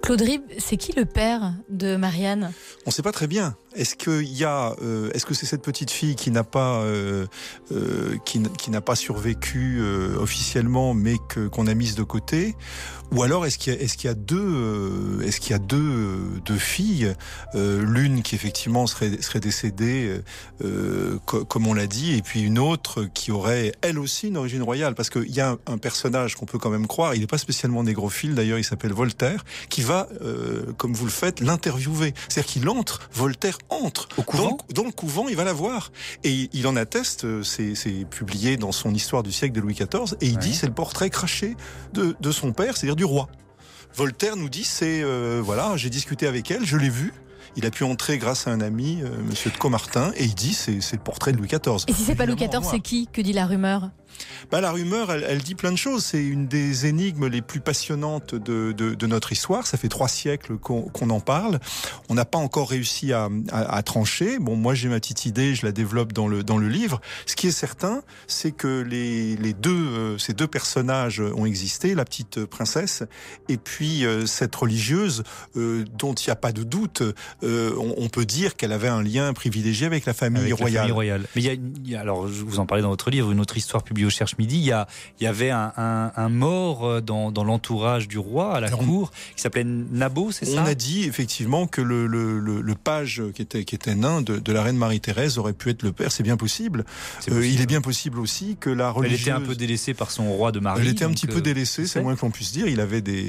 Claude 0.01 0.21
Rib, 0.21 0.43
c'est 0.59 0.77
qui 0.77 0.93
le 0.93 1.05
père 1.05 1.55
de 1.69 1.95
Marianne? 1.95 2.53
On 2.85 2.89
ne 2.89 2.93
sait 2.93 3.01
pas 3.01 3.11
très 3.11 3.27
bien. 3.27 3.57
Est-ce 3.75 3.95
qu'il 3.95 4.31
y 4.31 4.43
a, 4.43 4.75
euh, 4.81 5.09
est-ce 5.13 5.25
que 5.25 5.33
c'est 5.33 5.45
cette 5.45 5.61
petite 5.61 5.91
fille 5.91 6.15
qui 6.15 6.31
n'a 6.31 6.43
pas, 6.43 6.79
euh, 6.81 7.25
euh, 7.71 8.15
qui, 8.25 8.39
n'a 8.69 8.81
pas 8.81 8.95
survécu 8.95 9.77
euh, 9.79 10.17
officiellement, 10.17 10.93
mais 10.93 11.15
que 11.29 11.47
qu'on 11.47 11.67
a 11.67 11.73
mise 11.73 11.95
de 11.95 12.03
côté, 12.03 12.55
ou 13.11 13.21
alors 13.23 13.45
est-ce 13.45 13.57
qu'il 13.57 13.73
y 13.73 13.77
a, 13.77 13.79
est-ce 13.79 13.97
qu'il 13.97 14.07
y 14.07 14.11
a 14.11 14.15
deux, 14.15 14.37
euh, 14.39 15.21
est-ce 15.21 15.39
qu'il 15.39 15.51
y 15.51 15.53
a 15.53 15.59
deux, 15.59 15.77
euh, 15.77 16.17
deux 16.45 16.57
filles, 16.57 17.13
l'une 17.53 18.21
qui 18.23 18.35
effectivement 18.35 18.87
serait 18.87 19.21
serait 19.21 19.39
décédée, 19.39 20.19
co- 21.25 21.45
comme 21.45 21.67
on 21.67 21.73
l'a 21.73 21.87
dit, 21.87 22.13
et 22.15 22.21
puis 22.21 22.41
une 22.41 22.59
autre 22.59 23.05
qui 23.13 23.31
aurait 23.31 23.73
elle 23.81 23.99
aussi 23.99 24.27
une 24.29 24.37
origine 24.37 24.63
royale, 24.63 24.95
parce 24.95 25.09
qu'il 25.09 25.31
y 25.31 25.41
a 25.41 25.51
un, 25.51 25.57
un 25.67 25.77
personnage 25.77 26.35
qu'on 26.35 26.45
peut 26.45 26.57
quand 26.57 26.69
même 26.69 26.87
croire, 26.87 27.13
il 27.15 27.21
n'est 27.21 27.27
pas 27.27 27.37
spécialement 27.37 27.83
négrophile 27.83 28.35
d'ailleurs, 28.35 28.57
il 28.59 28.63
s'appelle 28.63 28.93
Voltaire, 28.93 29.43
qui 29.69 29.81
va, 29.81 30.07
comme 30.77 30.93
vous 30.93 31.05
le 31.05 31.11
faites, 31.11 31.39
l'interviewer. 31.39 32.13
C'est-à-dire 32.27 32.51
qu'il 32.51 32.69
entre, 32.69 33.01
Voltaire 33.13 33.57
entre 33.69 34.07
Au 34.17 34.21
couvent 34.23 34.49
dans, 34.69 34.81
dans 34.81 34.83
le 34.83 34.91
couvent, 34.91 35.27
il 35.27 35.35
va 35.35 35.43
la 35.43 35.53
voir. 35.53 35.91
Et 36.23 36.49
il 36.53 36.67
en 36.67 36.75
atteste, 36.75 37.25
euh, 37.25 37.43
c'est 37.43 37.75
c'est 37.75 38.05
publié 38.09 38.57
dans 38.57 38.71
son 38.71 38.93
Histoire 38.93 39.23
du 39.23 39.31
siècle 39.31 39.53
de 39.55 39.61
Louis 39.61 39.73
XIV, 39.73 40.15
et 40.21 40.27
il 40.27 40.33
Ouais. 40.35 40.39
dit 40.39 40.53
c'est 40.53 40.67
le 40.67 40.73
portrait 40.73 41.09
craché 41.09 41.55
de, 41.93 42.15
de 42.19 42.31
son 42.31 42.51
père, 42.53 42.77
c'est-à-dire 42.77 42.95
du 42.95 43.05
roi. 43.05 43.27
Voltaire 43.95 44.35
nous 44.35 44.49
dit 44.49 44.63
c'est 44.63 45.01
euh, 45.03 45.41
voilà, 45.43 45.77
j'ai 45.77 45.89
discuté 45.89 46.27
avec 46.27 46.51
elle, 46.51 46.65
je 46.65 46.77
l'ai 46.77 46.89
vue. 46.89 47.13
Il 47.57 47.65
a 47.65 47.71
pu 47.71 47.85
entrer 47.85 48.17
grâce 48.17 48.47
à 48.47 48.51
un 48.51 48.59
ami, 48.59 48.99
euh, 49.01 49.07
Monsieur 49.29 49.49
de 49.49 49.55
Comartin, 49.55 50.11
et 50.17 50.25
il 50.25 50.35
dit 50.35 50.53
c'est 50.53 50.81
c'est 50.81 50.97
le 50.97 51.01
portrait 51.01 51.31
de 51.31 51.37
Louis 51.37 51.47
XIV. 51.47 51.85
Et 51.87 51.93
si 51.93 52.03
c'est 52.03 52.15
pas 52.15 52.25
Louis 52.25 52.35
XIV, 52.35 52.63
c'est 52.69 52.81
qui? 52.81 53.07
Que 53.07 53.21
dit 53.21 53.31
la 53.33 53.45
rumeur? 53.45 53.91
Bah, 54.51 54.61
la 54.61 54.71
rumeur, 54.71 55.11
elle, 55.11 55.25
elle 55.27 55.41
dit 55.41 55.55
plein 55.55 55.71
de 55.71 55.77
choses. 55.77 56.05
C'est 56.05 56.23
une 56.23 56.47
des 56.47 56.85
énigmes 56.85 57.27
les 57.27 57.41
plus 57.41 57.59
passionnantes 57.59 58.35
de, 58.35 58.71
de, 58.71 58.93
de 58.93 59.07
notre 59.07 59.31
histoire. 59.31 59.65
Ça 59.67 59.77
fait 59.77 59.89
trois 59.89 60.07
siècles 60.07 60.57
qu'on 60.57 60.83
qu'on 60.83 61.09
en 61.09 61.19
parle. 61.19 61.59
On 62.09 62.13
n'a 62.15 62.25
pas 62.25 62.37
encore 62.37 62.69
réussi 62.69 63.11
à, 63.13 63.29
à, 63.51 63.75
à 63.75 63.83
trancher. 63.83 64.37
Bon, 64.39 64.55
moi 64.55 64.73
j'ai 64.75 64.87
ma 64.89 64.99
petite 64.99 65.25
idée, 65.25 65.55
je 65.55 65.65
la 65.65 65.71
développe 65.71 66.13
dans 66.13 66.27
le, 66.27 66.43
dans 66.43 66.57
le 66.57 66.69
livre. 66.69 67.01
Ce 67.25 67.35
qui 67.35 67.47
est 67.47 67.51
certain, 67.51 68.01
c'est 68.27 68.51
que 68.51 68.81
les, 68.81 69.35
les 69.37 69.53
deux, 69.53 69.71
euh, 69.75 70.17
ces 70.17 70.33
deux 70.33 70.47
personnages 70.47 71.19
ont 71.19 71.45
existé, 71.45 71.95
la 71.95 72.05
petite 72.05 72.45
princesse 72.45 73.03
et 73.49 73.57
puis 73.57 74.05
euh, 74.05 74.25
cette 74.25 74.55
religieuse 74.55 75.23
euh, 75.57 75.85
dont 75.97 76.13
il 76.13 76.27
n'y 76.29 76.31
a 76.31 76.35
pas 76.35 76.51
de 76.51 76.63
doute. 76.63 77.01
Euh, 77.43 77.73
on, 77.77 77.95
on 77.97 78.09
peut 78.09 78.25
dire 78.25 78.55
qu'elle 78.55 78.71
avait 78.71 78.87
un 78.87 79.01
lien 79.01 79.33
privilégié 79.33 79.85
avec 79.87 80.05
la 80.05 80.13
famille 80.13 80.41
Avec 80.41 80.51
la 80.51 80.55
royale. 80.57 80.81
famille 80.83 80.91
royale. 80.93 81.21
Mais 81.35 81.41
il 81.41 81.45
y, 81.45 81.49
a, 81.49 81.53
il 81.53 81.89
y 81.89 81.95
a- 81.95 82.01
alors, 82.01 82.27
je 82.27 82.43
vous 82.43 82.59
en 82.59 82.65
parlais 82.65 82.83
dans 82.83 82.89
votre 82.89 83.09
livre, 83.09 83.31
une 83.31 83.39
autre 83.39 83.57
histoire 83.57 83.83
publiée 83.83 84.04
au 84.05 84.09
Cherche 84.09 84.37
Midi. 84.37 84.57
Il 84.57 84.63
y, 84.65 84.71
a, 84.71 84.87
il 85.19 85.23
y 85.23 85.27
avait 85.27 85.49
un, 85.51 85.71
un- 85.77 86.11
un 86.15 86.29
mort 86.29 86.85
euh, 86.85 87.01
dans, 87.01 87.31
dans 87.31 87.43
l'entourage 87.43 88.07
du 88.07 88.17
roi 88.17 88.55
à 88.55 88.59
la 88.59 88.67
Alors, 88.67 88.79
cour 88.79 89.11
qui 89.35 89.41
s'appelait 89.41 89.63
Nabo, 89.65 90.31
c'est 90.31 90.47
On 90.49 90.55
ça 90.55 90.63
a 90.63 90.75
dit 90.75 91.03
effectivement 91.05 91.67
que 91.67 91.81
le, 91.81 92.07
le, 92.07 92.39
le, 92.39 92.61
le 92.61 92.75
page 92.75 93.21
qui 93.33 93.41
était, 93.41 93.63
qui 93.65 93.75
était 93.75 93.95
nain 93.95 94.21
de, 94.21 94.37
de 94.39 94.51
la 94.53 94.63
reine 94.63 94.77
Marie-Thérèse 94.77 95.37
aurait 95.37 95.53
pu 95.53 95.69
être 95.69 95.83
le 95.83 95.91
père, 95.91 96.11
c'est 96.11 96.23
bien 96.23 96.37
possible. 96.37 96.85
Euh, 97.31 97.45
il 97.45 97.61
est 97.61 97.65
bien 97.65 97.81
possible 97.81 98.19
aussi 98.19 98.57
que 98.59 98.69
la 98.69 98.87
Elle 98.87 98.91
religieuse... 98.93 99.21
était 99.21 99.31
un 99.31 99.41
peu 99.41 99.55
délaissée 99.55 99.93
par 99.93 100.11
son 100.11 100.31
roi 100.31 100.51
de 100.51 100.59
Marie. 100.59 100.81
Elle 100.81 100.87
était 100.89 101.05
un 101.05 101.11
petit 101.11 101.27
euh, 101.27 101.33
peu 101.33 101.41
délaissée, 101.41 101.83
tu 101.83 101.87
c'est 101.89 102.01
moins 102.01 102.15
que 102.15 102.21
l'on 102.21 102.31
puisse 102.31 102.51
dire. 102.51 102.67
Il 102.67 102.79
avait 102.79 103.01
des, 103.01 103.21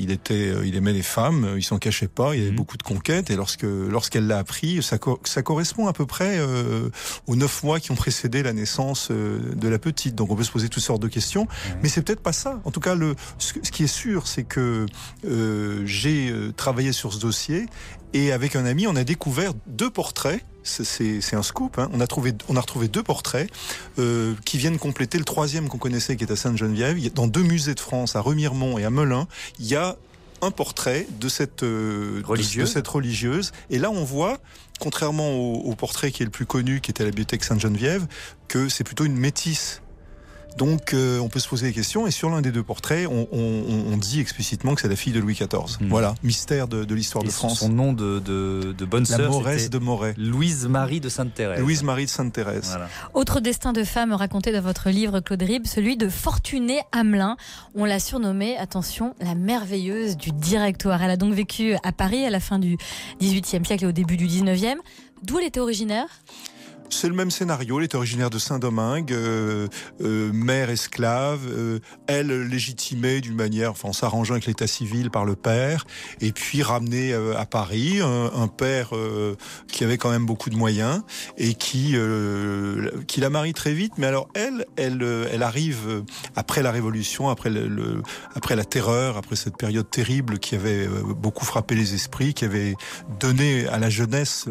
il 0.00 0.10
était, 0.10 0.48
euh, 0.48 0.66
il 0.66 0.76
aimait 0.76 0.92
les 0.92 1.02
femmes, 1.02 1.44
euh, 1.44 1.58
il 1.58 1.62
s'en 1.62 1.78
cachait 1.78 2.08
pas. 2.08 2.34
Il 2.34 2.38
y 2.38 2.42
avait 2.42 2.50
Mhm. 2.50 2.56
beaucoup 2.56 2.76
de 2.76 2.82
conquêtes 2.82 3.30
et 3.30 3.36
lorsque, 3.36 3.62
lorsqu'elle 3.64 4.26
l'a 4.26 4.38
appris, 4.38 4.82
ça, 4.82 4.98
co- 4.98 5.20
ça 5.24 5.42
correspond 5.42 5.86
à 5.86 5.92
peu 5.92 6.06
près 6.06 6.38
euh, 6.38 6.88
aux 7.26 7.36
neuf 7.36 7.62
mois 7.62 7.80
qui 7.80 7.90
ont 7.90 7.96
précédé 7.96 8.42
la 8.42 8.52
naissance 8.52 9.08
euh, 9.10 9.38
de 9.54 9.68
la 9.68 9.78
petite. 9.78 10.14
Donc 10.18 10.30
on 10.30 10.36
peut 10.36 10.44
se 10.44 10.50
poser 10.50 10.68
toutes 10.68 10.82
sortes 10.82 11.02
de 11.02 11.08
questions, 11.08 11.46
mais 11.82 11.88
c'est 11.88 12.02
peut-être 12.02 12.20
pas 12.22 12.32
ça. 12.32 12.60
En 12.64 12.70
tout 12.70 12.80
cas, 12.80 12.94
le, 12.94 13.14
ce, 13.38 13.54
ce 13.62 13.70
qui 13.70 13.84
est 13.84 13.86
sûr, 13.86 14.26
c'est 14.26 14.44
que 14.44 14.86
euh, 15.24 15.82
j'ai 15.86 16.30
euh, 16.30 16.52
travaillé 16.52 16.92
sur 16.92 17.12
ce 17.12 17.18
dossier 17.18 17.66
et 18.12 18.32
avec 18.32 18.56
un 18.56 18.64
ami, 18.66 18.86
on 18.86 18.96
a 18.96 19.04
découvert 19.04 19.52
deux 19.66 19.90
portraits. 19.90 20.44
C'est- 20.64 21.34
un 21.34 21.42
scoop. 21.42 21.78
Hein. 21.78 21.88
On 21.94 22.00
a 22.00 22.06
trouvé, 22.06 22.34
on 22.48 22.56
a 22.56 22.60
retrouvé 22.60 22.88
deux 22.88 23.02
portraits 23.02 23.48
euh, 23.98 24.34
qui 24.44 24.58
viennent 24.58 24.76
compléter 24.78 25.16
le 25.16 25.24
troisième 25.24 25.68
qu'on 25.68 25.78
connaissait, 25.78 26.16
qui 26.16 26.24
est 26.24 26.30
à 26.30 26.36
Sainte-Geneviève. 26.36 26.98
Dans 27.14 27.26
deux 27.26 27.42
musées 27.42 27.74
de 27.74 27.80
France, 27.80 28.16
à 28.16 28.20
Remiremont 28.20 28.76
et 28.76 28.84
à 28.84 28.90
Melun, 28.90 29.26
il 29.58 29.66
y 29.66 29.76
a 29.76 29.96
un 30.42 30.50
portrait 30.50 31.06
de 31.20 31.28
cette 31.30 31.62
euh, 31.62 32.20
de- 32.20 32.26
Religieuse. 32.26 32.68
de 32.68 32.72
cette 32.74 32.86
religieuse. 32.88 33.52
Et 33.70 33.78
là, 33.78 33.90
on 33.90 34.04
voit, 34.04 34.38
contrairement 34.78 35.30
au, 35.30 35.54
au 35.70 35.74
portrait 35.74 36.10
qui 36.12 36.22
est 36.22 36.26
le 36.26 36.30
plus 36.30 36.46
connu, 36.46 36.80
qui 36.82 36.90
était 36.90 37.02
à 37.02 37.06
la 37.06 37.10
bibliothèque 37.12 37.44
Sainte-Geneviève, 37.44 38.06
que 38.48 38.68
c'est 38.68 38.84
plutôt 38.84 39.04
une 39.06 39.16
métisse. 39.16 39.80
Donc, 40.58 40.92
euh, 40.92 41.18
on 41.20 41.28
peut 41.28 41.38
se 41.40 41.48
poser 41.48 41.68
des 41.68 41.72
questions. 41.72 42.06
Et 42.06 42.10
sur 42.10 42.28
l'un 42.30 42.42
des 42.42 42.50
deux 42.52 42.62
portraits, 42.62 43.06
on, 43.08 43.26
on- 43.32 43.92
on 43.92 43.96
dit 43.96 44.20
explicitement 44.20 44.74
que 44.74 44.80
c'est 44.80 44.88
la 44.88 44.96
fille 44.96 45.12
de 45.12 45.20
Louis 45.20 45.34
XIV. 45.34 45.78
Hmm. 45.80 45.88
Voilà, 45.88 46.14
mystère 46.22 46.68
de, 46.68 46.84
de 46.84 46.94
l'histoire 46.94 47.24
de 47.24 47.30
France. 47.30 47.60
Son 47.60 47.68
nom 47.68 47.92
de, 47.92 48.18
de, 48.18 48.74
de 48.76 48.84
bonne 48.84 49.04
La 49.08 49.16
sœur, 49.16 49.30
Mauresse 49.30 49.62
c'était 49.64 49.78
de 49.78 49.84
Moret. 49.84 50.14
Louise-Marie 50.18 51.00
de 51.00 51.08
Sainte-Thérèse. 51.08 51.60
Louise-Marie 51.60 52.04
de 52.06 52.10
Sainte-Thérèse. 52.10 52.66
Voilà. 52.70 52.88
Autre 53.14 53.40
destin 53.40 53.72
de 53.72 53.84
femme 53.84 54.12
raconté 54.12 54.52
dans 54.52 54.60
votre 54.60 54.90
livre, 54.90 55.20
Claude 55.20 55.42
Rib, 55.42 55.66
celui 55.66 55.96
de 55.96 56.08
Fortunée 56.08 56.80
Hamelin. 56.92 57.36
On 57.74 57.84
l'a 57.84 58.00
surnommée, 58.00 58.56
attention, 58.56 59.14
la 59.20 59.34
merveilleuse 59.34 60.16
du 60.16 60.30
directoire. 60.32 61.02
Elle 61.02 61.10
a 61.10 61.16
donc 61.16 61.32
vécu 61.34 61.74
à 61.82 61.92
Paris 61.92 62.24
à 62.24 62.30
la 62.30 62.40
fin 62.40 62.58
du 62.58 62.76
XVIIIe 63.20 63.64
siècle 63.64 63.84
et 63.84 63.86
au 63.86 63.92
début 63.92 64.16
du 64.16 64.26
XIXe. 64.26 64.80
D'où 65.22 65.38
elle 65.38 65.46
était 65.46 65.60
originaire? 65.60 66.06
C'est 66.90 67.08
le 67.08 67.14
même 67.14 67.30
scénario. 67.30 67.78
Elle 67.78 67.84
est 67.84 67.94
originaire 67.94 68.30
de 68.30 68.38
Saint-Domingue, 68.38 69.12
euh, 69.12 69.68
euh, 70.00 70.32
mère 70.32 70.70
esclave, 70.70 71.40
euh, 71.46 71.78
elle 72.06 72.48
légitimée 72.48 73.20
d'une 73.20 73.36
manière, 73.36 73.70
enfin 73.72 73.90
en 73.90 73.92
s'arrangeant 73.92 74.32
avec 74.34 74.46
l'état 74.46 74.66
civil 74.66 75.10
par 75.10 75.24
le 75.24 75.36
père, 75.36 75.86
et 76.20 76.32
puis 76.32 76.62
ramenée 76.62 77.12
euh, 77.12 77.36
à 77.38 77.46
Paris, 77.46 78.00
un, 78.02 78.48
père 78.48 78.96
euh, 78.96 79.36
qui 79.68 79.84
avait 79.84 79.98
quand 79.98 80.10
même 80.10 80.24
beaucoup 80.26 80.50
de 80.50 80.56
moyens 80.56 81.02
et 81.36 81.54
qui 81.54 81.92
euh, 81.94 82.90
qui 83.06 83.20
la 83.20 83.30
marie 83.30 83.52
très 83.52 83.74
vite. 83.74 83.92
Mais 83.98 84.06
alors 84.06 84.28
elle, 84.34 84.64
elle, 84.76 85.02
elle 85.30 85.42
arrive 85.42 86.02
après 86.34 86.62
la 86.62 86.72
Révolution, 86.72 87.28
après 87.28 87.50
le, 87.50 87.68
le- 87.68 88.02
après 88.34 88.56
la 88.56 88.64
terreur, 88.64 89.16
après 89.18 89.36
cette 89.36 89.56
période 89.56 89.88
terrible 89.88 90.38
qui 90.38 90.54
avait 90.54 90.88
beaucoup 90.88 91.44
frappé 91.44 91.74
les 91.74 91.94
esprits, 91.94 92.32
qui 92.34 92.44
avait 92.46 92.74
donné 93.20 93.66
à 93.68 93.78
la 93.78 93.90
jeunesse 93.90 94.46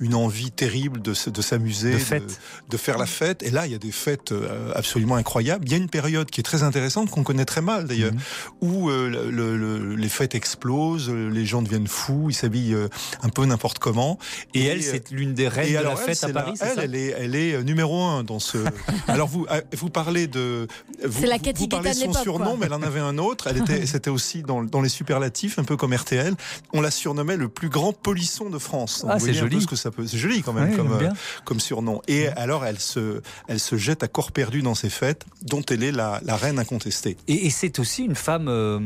une 0.00 0.14
envie 0.14 0.50
terrible 0.50 1.00
de, 1.00 1.12
de 1.30 1.42
s'amuser, 1.42 1.67
De 1.68 1.98
fête. 1.98 2.40
de 2.68 2.76
faire 2.76 2.98
la 2.98 3.06
fête. 3.06 3.42
Et 3.42 3.50
là, 3.50 3.66
il 3.66 3.72
y 3.72 3.74
a 3.74 3.78
des 3.78 3.92
fêtes 3.92 4.32
euh, 4.32 4.72
absolument 4.74 5.16
incroyables. 5.16 5.64
Il 5.66 5.70
y 5.72 5.74
a 5.74 5.78
une 5.78 5.88
période 5.88 6.30
qui 6.30 6.40
est 6.40 6.44
très 6.44 6.62
intéressante, 6.62 7.10
qu'on 7.10 7.22
connaît 7.22 7.44
très 7.44 7.60
mal 7.62 7.86
d'ailleurs, 7.86 8.12
Mhm. 8.12 8.18
où 8.60 8.90
euh, 8.90 9.08
le- 9.08 9.30
le- 9.30 9.56
le- 9.56 9.94
les 9.96 10.08
fêtes 10.08 10.34
explosent, 10.34 11.10
les 11.10 11.46
gens 11.46 11.62
deviennent 11.62 11.86
fous, 11.86 12.26
ils 12.30 12.34
s'habillent 12.34 12.74
euh, 12.74 12.88
un 13.22 13.28
peu 13.28 13.44
n'importe 13.44 13.78
comment. 13.78 14.18
Et 14.54 14.64
elle, 14.64 14.82
c'est 14.82 15.10
l'une 15.10 15.34
des 15.34 15.48
reines 15.48 15.68
et 15.68 15.72
de 15.72 15.76
alors, 15.78 15.94
la 15.94 16.00
elle, 16.00 16.06
fête 16.14 16.24
à 16.24 16.28
la- 16.28 16.32
Paris, 16.34 16.52
c'est 16.56 16.66
elle, 16.66 16.74
ça 16.76 16.84
elle 16.84 16.94
est, 16.94 17.14
elle 17.18 17.34
est 17.34 17.62
numéro 17.62 18.02
un 18.02 18.22
dans 18.24 18.38
ce. 18.38 18.58
alors 19.08 19.28
vous, 19.28 19.46
vous 19.76 19.90
parlez 19.90 20.26
de. 20.26 20.66
Vous, 21.04 21.20
C'est 21.20 21.26
la 21.26 21.36
vous- 21.36 21.42
Cathy 21.42 21.62
vous 21.62 21.68
parlez 21.68 21.90
de 21.90 21.94
de 21.94 22.00
son 22.12 22.12
surnom, 22.14 22.44
quoi. 22.50 22.56
mais 22.60 22.66
elle 22.66 22.74
en 22.74 22.82
avait 22.82 23.00
un 23.00 23.18
autre. 23.18 23.46
Elle 23.48 23.58
était, 23.58 23.86
c'était 23.86 24.10
aussi 24.10 24.42
dans, 24.42 24.62
dans 24.62 24.80
les 24.80 24.88
superlatifs, 24.88 25.58
un 25.58 25.64
peu 25.64 25.76
comme 25.76 25.92
RTL. 25.94 26.34
On 26.72 26.80
la 26.80 26.90
surnommait 26.90 27.36
le 27.36 27.48
plus 27.48 27.68
grand 27.68 27.92
polisson 27.92 28.50
de 28.50 28.58
France. 28.58 29.04
Ah, 29.08 29.18
c'est 29.18 29.34
joli. 29.34 29.60
ce 29.62 29.66
que 29.66 29.76
ça 29.76 29.90
peut. 29.90 30.06
C'est 30.06 30.18
joli 30.18 30.42
quand 30.42 30.52
même 30.52 30.72
euh, 30.78 31.10
comme 31.44 31.57
surnom. 31.60 32.02
Et 32.08 32.28
alors, 32.28 32.64
elle 32.64 32.78
se, 32.78 33.20
elle 33.48 33.60
se 33.60 33.76
jette 33.76 34.02
à 34.02 34.08
corps 34.08 34.32
perdu 34.32 34.62
dans 34.62 34.74
ses 34.74 34.90
fêtes, 34.90 35.24
dont 35.42 35.62
elle 35.70 35.82
est 35.82 35.92
la, 35.92 36.20
la 36.24 36.36
reine 36.36 36.58
incontestée. 36.58 37.16
Et, 37.28 37.46
et 37.46 37.50
c'est 37.50 37.78
aussi 37.78 38.04
une 38.04 38.14
femme 38.14 38.48
euh, 38.48 38.78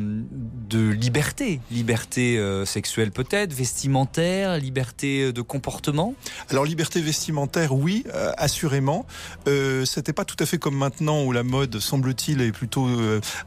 de 0.69 0.89
liberté, 0.89 1.61
liberté 1.71 2.39
euh, 2.39 2.65
sexuelle 2.65 3.11
peut-être, 3.11 3.53
vestimentaire, 3.53 4.59
liberté 4.59 5.25
euh, 5.25 5.33
de 5.33 5.43
comportement. 5.43 6.15
Alors 6.51 6.65
liberté 6.65 7.01
vestimentaire, 7.01 7.75
oui, 7.75 8.05
euh, 8.15 8.33
assurément. 8.37 9.07
C'était 9.85 10.13
pas 10.13 10.25
tout 10.25 10.37
à 10.39 10.47
fait 10.47 10.59
comme 10.59 10.77
maintenant 10.77 11.25
où 11.25 11.33
la 11.33 11.43
mode, 11.43 11.79
semble-t-il, 11.79 12.41
est 12.41 12.53
plutôt 12.53 12.89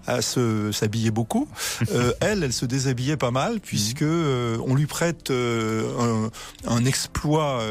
à 0.06 0.22
se 0.22 0.72
s'habiller 0.72 1.12
beaucoup. 1.12 1.48
Elle, 2.22 2.44
elle 2.44 2.54
se 2.54 2.66
déshabillait 2.66 3.18
pas 3.18 3.32
mal 3.32 3.60
puisque 3.60 4.02
euh, 4.02 4.58
on 4.66 4.76
lui 4.76 4.86
prête 4.86 5.32
un, 5.32 6.30
un 6.68 6.86
exploit 6.86 7.62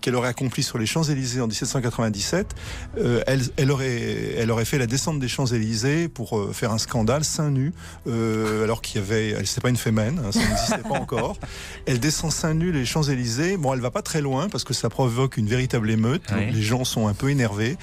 qu'elle 0.00 0.14
aurait 0.14 0.28
accompli 0.28 0.62
sur 0.62 0.78
les 0.78 0.86
Champs 0.94 1.02
Élysées 1.02 1.40
en 1.40 1.48
1797. 1.48 2.54
Euh, 2.98 3.20
elle, 3.26 3.42
elle 3.56 3.72
aurait, 3.72 4.34
elle 4.38 4.50
aurait 4.52 4.64
fait 4.64 4.78
la 4.78 4.86
descente 4.86 5.18
des 5.18 5.26
Champs 5.26 5.46
Élysées 5.46 6.06
pour 6.08 6.38
euh, 6.38 6.52
faire 6.52 6.70
un 6.70 6.78
scandale 6.78 7.24
seins 7.24 7.50
nus, 7.50 7.72
euh, 8.06 8.62
alors 8.62 8.80
qu'il 8.80 9.00
y 9.00 9.04
avait, 9.04 9.30
elle 9.30 9.46
c'est 9.48 9.60
pas 9.60 9.70
une 9.70 9.76
fémène, 9.76 10.20
hein, 10.24 10.30
ça 10.30 10.38
n'existait 10.38 10.88
pas 10.88 11.00
encore. 11.00 11.36
Elle 11.86 11.98
descend 11.98 12.30
seins 12.32 12.54
nus 12.54 12.70
les 12.72 12.84
Champs 12.86 13.02
Élysées. 13.02 13.56
Bon, 13.56 13.72
elle 13.74 13.80
va 13.80 13.90
pas 13.90 14.02
très 14.02 14.20
loin 14.20 14.48
parce 14.48 14.62
que 14.64 14.72
ça 14.72 14.88
provoque 14.88 15.36
une 15.36 15.48
véritable 15.48 15.90
émeute. 15.90 16.22
Les 16.52 16.62
gens 16.62 16.84
sont 16.84 17.08
un 17.08 17.14
peu 17.14 17.28
énervés 17.30 17.76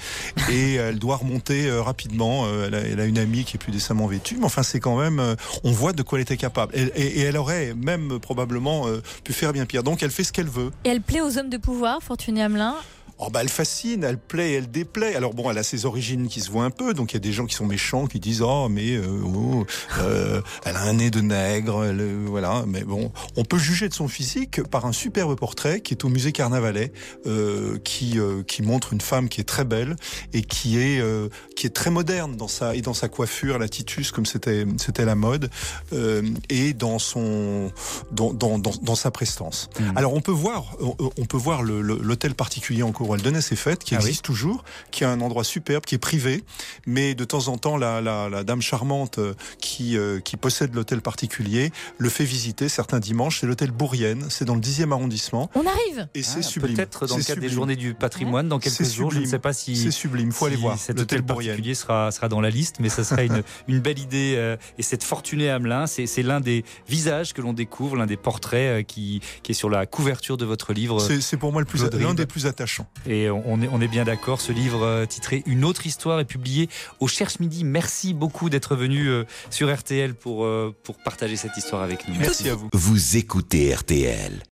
et 0.50 0.74
elle 0.76 0.98
doit 0.98 1.16
remonter 1.16 1.68
euh, 1.68 1.82
rapidement. 1.82 2.44
Euh, 2.46 2.66
elle, 2.68 2.74
a, 2.74 2.78
elle 2.80 3.00
a 3.00 3.04
une 3.04 3.18
amie 3.18 3.44
qui 3.44 3.56
est 3.56 3.60
plus 3.60 3.72
décemment 3.72 4.06
vêtue, 4.06 4.36
mais 4.38 4.44
enfin 4.46 4.62
c'est 4.62 4.80
quand 4.80 4.98
même, 4.98 5.20
euh, 5.20 5.34
on 5.64 5.70
voit 5.72 5.92
de 5.92 6.02
quoi 6.02 6.18
elle 6.18 6.22
était 6.22 6.36
capable. 6.38 6.74
Et, 6.74 6.82
et- 6.96 7.18
et 7.18 7.20
elle 7.20 7.36
aurait 7.36 7.74
même 7.76 8.18
probablement 8.20 8.86
euh, 8.88 9.02
pu 9.22 9.32
faire 9.34 9.52
bien 9.52 9.66
pire. 9.66 9.82
Donc 9.82 10.02
elle 10.02 10.10
fait 10.10 10.24
ce 10.24 10.32
qu'elle 10.32 10.48
veut. 10.48 10.70
Et 10.84 10.88
elle 10.88 11.02
plaît 11.02 11.20
aux 11.20 11.36
hommes 11.38 11.50
de 11.50 11.58
pouvoir, 11.58 12.02
Fortunée 12.02 12.42
Hamelin. 12.42 12.74
Oh 13.24 13.30
bah 13.30 13.40
elle 13.42 13.48
fascine, 13.48 14.02
elle 14.02 14.18
plaît, 14.18 14.54
elle 14.54 14.68
déplaît. 14.68 15.14
Alors 15.14 15.32
bon, 15.32 15.48
elle 15.48 15.58
a 15.58 15.62
ses 15.62 15.86
origines 15.86 16.26
qui 16.26 16.40
se 16.40 16.50
voient 16.50 16.64
un 16.64 16.70
peu, 16.70 16.92
donc 16.92 17.12
il 17.12 17.14
y 17.14 17.16
a 17.18 17.20
des 17.20 17.32
gens 17.32 17.46
qui 17.46 17.54
sont 17.54 17.66
méchants, 17.66 18.08
qui 18.08 18.18
disent 18.18 18.42
oh 18.42 18.68
mais 18.68 18.96
euh, 18.96 19.22
oh, 19.24 19.64
euh, 20.00 20.40
elle 20.64 20.74
a 20.74 20.82
un 20.82 20.94
nez 20.94 21.10
de 21.10 21.20
nègre, 21.20 21.84
elle, 21.84 22.00
euh, 22.00 22.24
voilà. 22.26 22.64
Mais 22.66 22.82
bon, 22.82 23.12
on 23.36 23.44
peut 23.44 23.58
juger 23.58 23.88
de 23.88 23.94
son 23.94 24.08
physique 24.08 24.60
par 24.64 24.86
un 24.86 24.92
superbe 24.92 25.36
portrait 25.36 25.80
qui 25.82 25.94
est 25.94 26.04
au 26.04 26.08
musée 26.08 26.32
Carnavalet, 26.32 26.92
euh, 27.26 27.78
qui 27.84 28.18
euh, 28.18 28.42
qui 28.42 28.62
montre 28.62 28.92
une 28.92 29.00
femme 29.00 29.28
qui 29.28 29.40
est 29.40 29.44
très 29.44 29.64
belle 29.64 29.94
et 30.32 30.42
qui 30.42 30.78
est 30.78 31.00
euh, 31.00 31.28
qui 31.54 31.68
est 31.68 31.74
très 31.74 31.90
moderne 31.90 32.36
dans 32.36 32.48
sa 32.48 32.74
et 32.74 32.82
dans 32.82 32.94
sa 32.94 33.08
coiffure, 33.08 33.56
la 33.60 33.68
titus 33.68 34.10
comme 34.10 34.26
c'était 34.26 34.66
c'était 34.78 35.04
la 35.04 35.14
mode, 35.14 35.48
euh, 35.92 36.22
et 36.48 36.72
dans 36.72 36.98
son 36.98 37.70
dans 38.10 38.32
dans, 38.32 38.58
dans, 38.58 38.72
dans 38.82 38.96
sa 38.96 39.12
prestance. 39.12 39.70
Mhm. 39.78 39.92
Alors 39.94 40.14
on 40.14 40.20
peut 40.20 40.32
voir 40.32 40.74
on, 40.80 40.96
on 40.98 41.24
peut 41.24 41.36
voir 41.36 41.62
l'hôtel 41.62 42.34
particulier 42.34 42.82
en 42.82 42.90
cours 42.90 43.11
elle 43.14 43.22
donnait 43.22 43.40
ses 43.40 43.56
fêtes, 43.56 43.84
qui 43.84 43.94
Ah 43.94 43.98
oui. 44.00 44.06
existe 44.08 44.24
toujours, 44.24 44.64
qui 44.90 45.04
a 45.04 45.10
un 45.10 45.20
endroit 45.20 45.44
superbe, 45.44 45.84
qui 45.84 45.94
est 45.94 45.98
privé, 45.98 46.44
mais 46.86 47.14
de 47.14 47.24
temps 47.24 47.48
en 47.48 47.58
temps 47.58 47.76
la, 47.76 48.00
la, 48.00 48.28
la 48.28 48.44
dame 48.44 48.62
charmante 48.62 49.18
euh, 49.18 49.34
qui 49.60 49.96
euh, 49.96 50.20
qui 50.20 50.36
possède 50.36 50.74
l'hôtel 50.74 51.00
particulier 51.00 51.70
le 51.98 52.08
fait 52.08 52.24
visiter 52.24 52.68
certains 52.68 53.00
dimanches. 53.00 53.40
C'est 53.40 53.46
l'hôtel 53.46 53.70
Bourrienne, 53.70 54.26
c'est 54.28 54.44
dans 54.44 54.54
le 54.54 54.60
10e 54.60 54.92
arrondissement, 54.92 55.50
On 55.54 55.66
arrive 55.66 56.08
et 56.14 56.22
c'est 56.22 56.38
Ah, 56.40 56.42
sublime. 56.42 56.76
Peut-être 56.76 57.06
dans 57.06 57.16
le 57.16 57.22
cadre 57.22 57.40
des 57.40 57.48
journées 57.48 57.76
du 57.76 57.94
patrimoine, 57.94 58.48
dans 58.48 58.58
quelques 58.58 58.84
jours. 58.84 59.10
Je 59.10 59.20
ne 59.20 59.26
sais 59.26 59.38
pas 59.38 59.52
si. 59.52 59.76
C'est 59.76 59.90
sublime, 59.90 60.32
faut 60.32 60.46
aller 60.46 60.56
voir 60.56 60.78
Cet 60.78 60.96
l'hôtel 60.98 61.18
hôtel 61.18 61.22
Bourrienne. 61.22 61.50
particulier 61.52 61.74
sera, 61.74 62.10
sera 62.10 62.28
dans 62.28 62.40
la 62.40 62.50
liste, 62.50 62.76
mais 62.80 62.88
ça 62.88 63.04
sera 63.04 63.22
une, 63.22 63.42
une 63.68 63.80
belle 63.80 63.98
idée. 63.98 64.34
euh, 64.36 64.56
et 64.78 64.82
cette 64.82 65.04
fortunée 65.04 65.50
Hamelin, 65.50 65.86
c'est 65.86 66.22
l'un 66.22 66.40
des 66.40 66.64
visages 66.88 67.32
que 67.32 67.40
l'on 67.40 67.52
découvre, 67.52 67.96
l'un 67.96 68.06
des 68.06 68.16
portraits 68.16 68.86
qui, 68.86 69.20
qui 69.42 69.52
est 69.52 69.54
sur 69.54 69.70
la 69.70 69.86
couverture 69.86 70.36
de 70.36 70.44
votre 70.44 70.72
livre. 70.72 71.00
C'est 71.00 71.36
pour 71.36 71.52
moi 71.52 71.60
le 71.60 71.66
plus 71.66 71.78
Claude 71.80 71.94
l'un 71.94 72.14
des 72.14 72.26
plus 72.26 72.46
attachants. 72.46 72.86
Et 73.06 73.30
on 73.30 73.80
est 73.80 73.88
bien 73.88 74.04
d'accord. 74.04 74.40
Ce 74.40 74.52
livre 74.52 74.84
euh, 74.84 75.06
titré 75.06 75.42
Une 75.46 75.64
autre 75.64 75.86
histoire 75.86 76.20
est 76.20 76.24
publié 76.24 76.68
au 77.00 77.08
Cherche 77.08 77.40
Midi. 77.40 77.64
Merci 77.64 78.14
beaucoup 78.14 78.50
d'être 78.50 78.76
venu 78.76 79.08
euh, 79.08 79.24
sur 79.50 79.72
RTL 79.72 80.14
pour, 80.14 80.44
euh, 80.44 80.74
pour 80.82 80.96
partager 80.98 81.36
cette 81.36 81.56
histoire 81.56 81.82
avec 81.82 82.08
nous. 82.08 82.14
Merci 82.18 82.48
à 82.48 82.54
vous. 82.54 82.68
Vous 82.72 83.16
écoutez 83.16 83.74
RTL. 83.74 84.32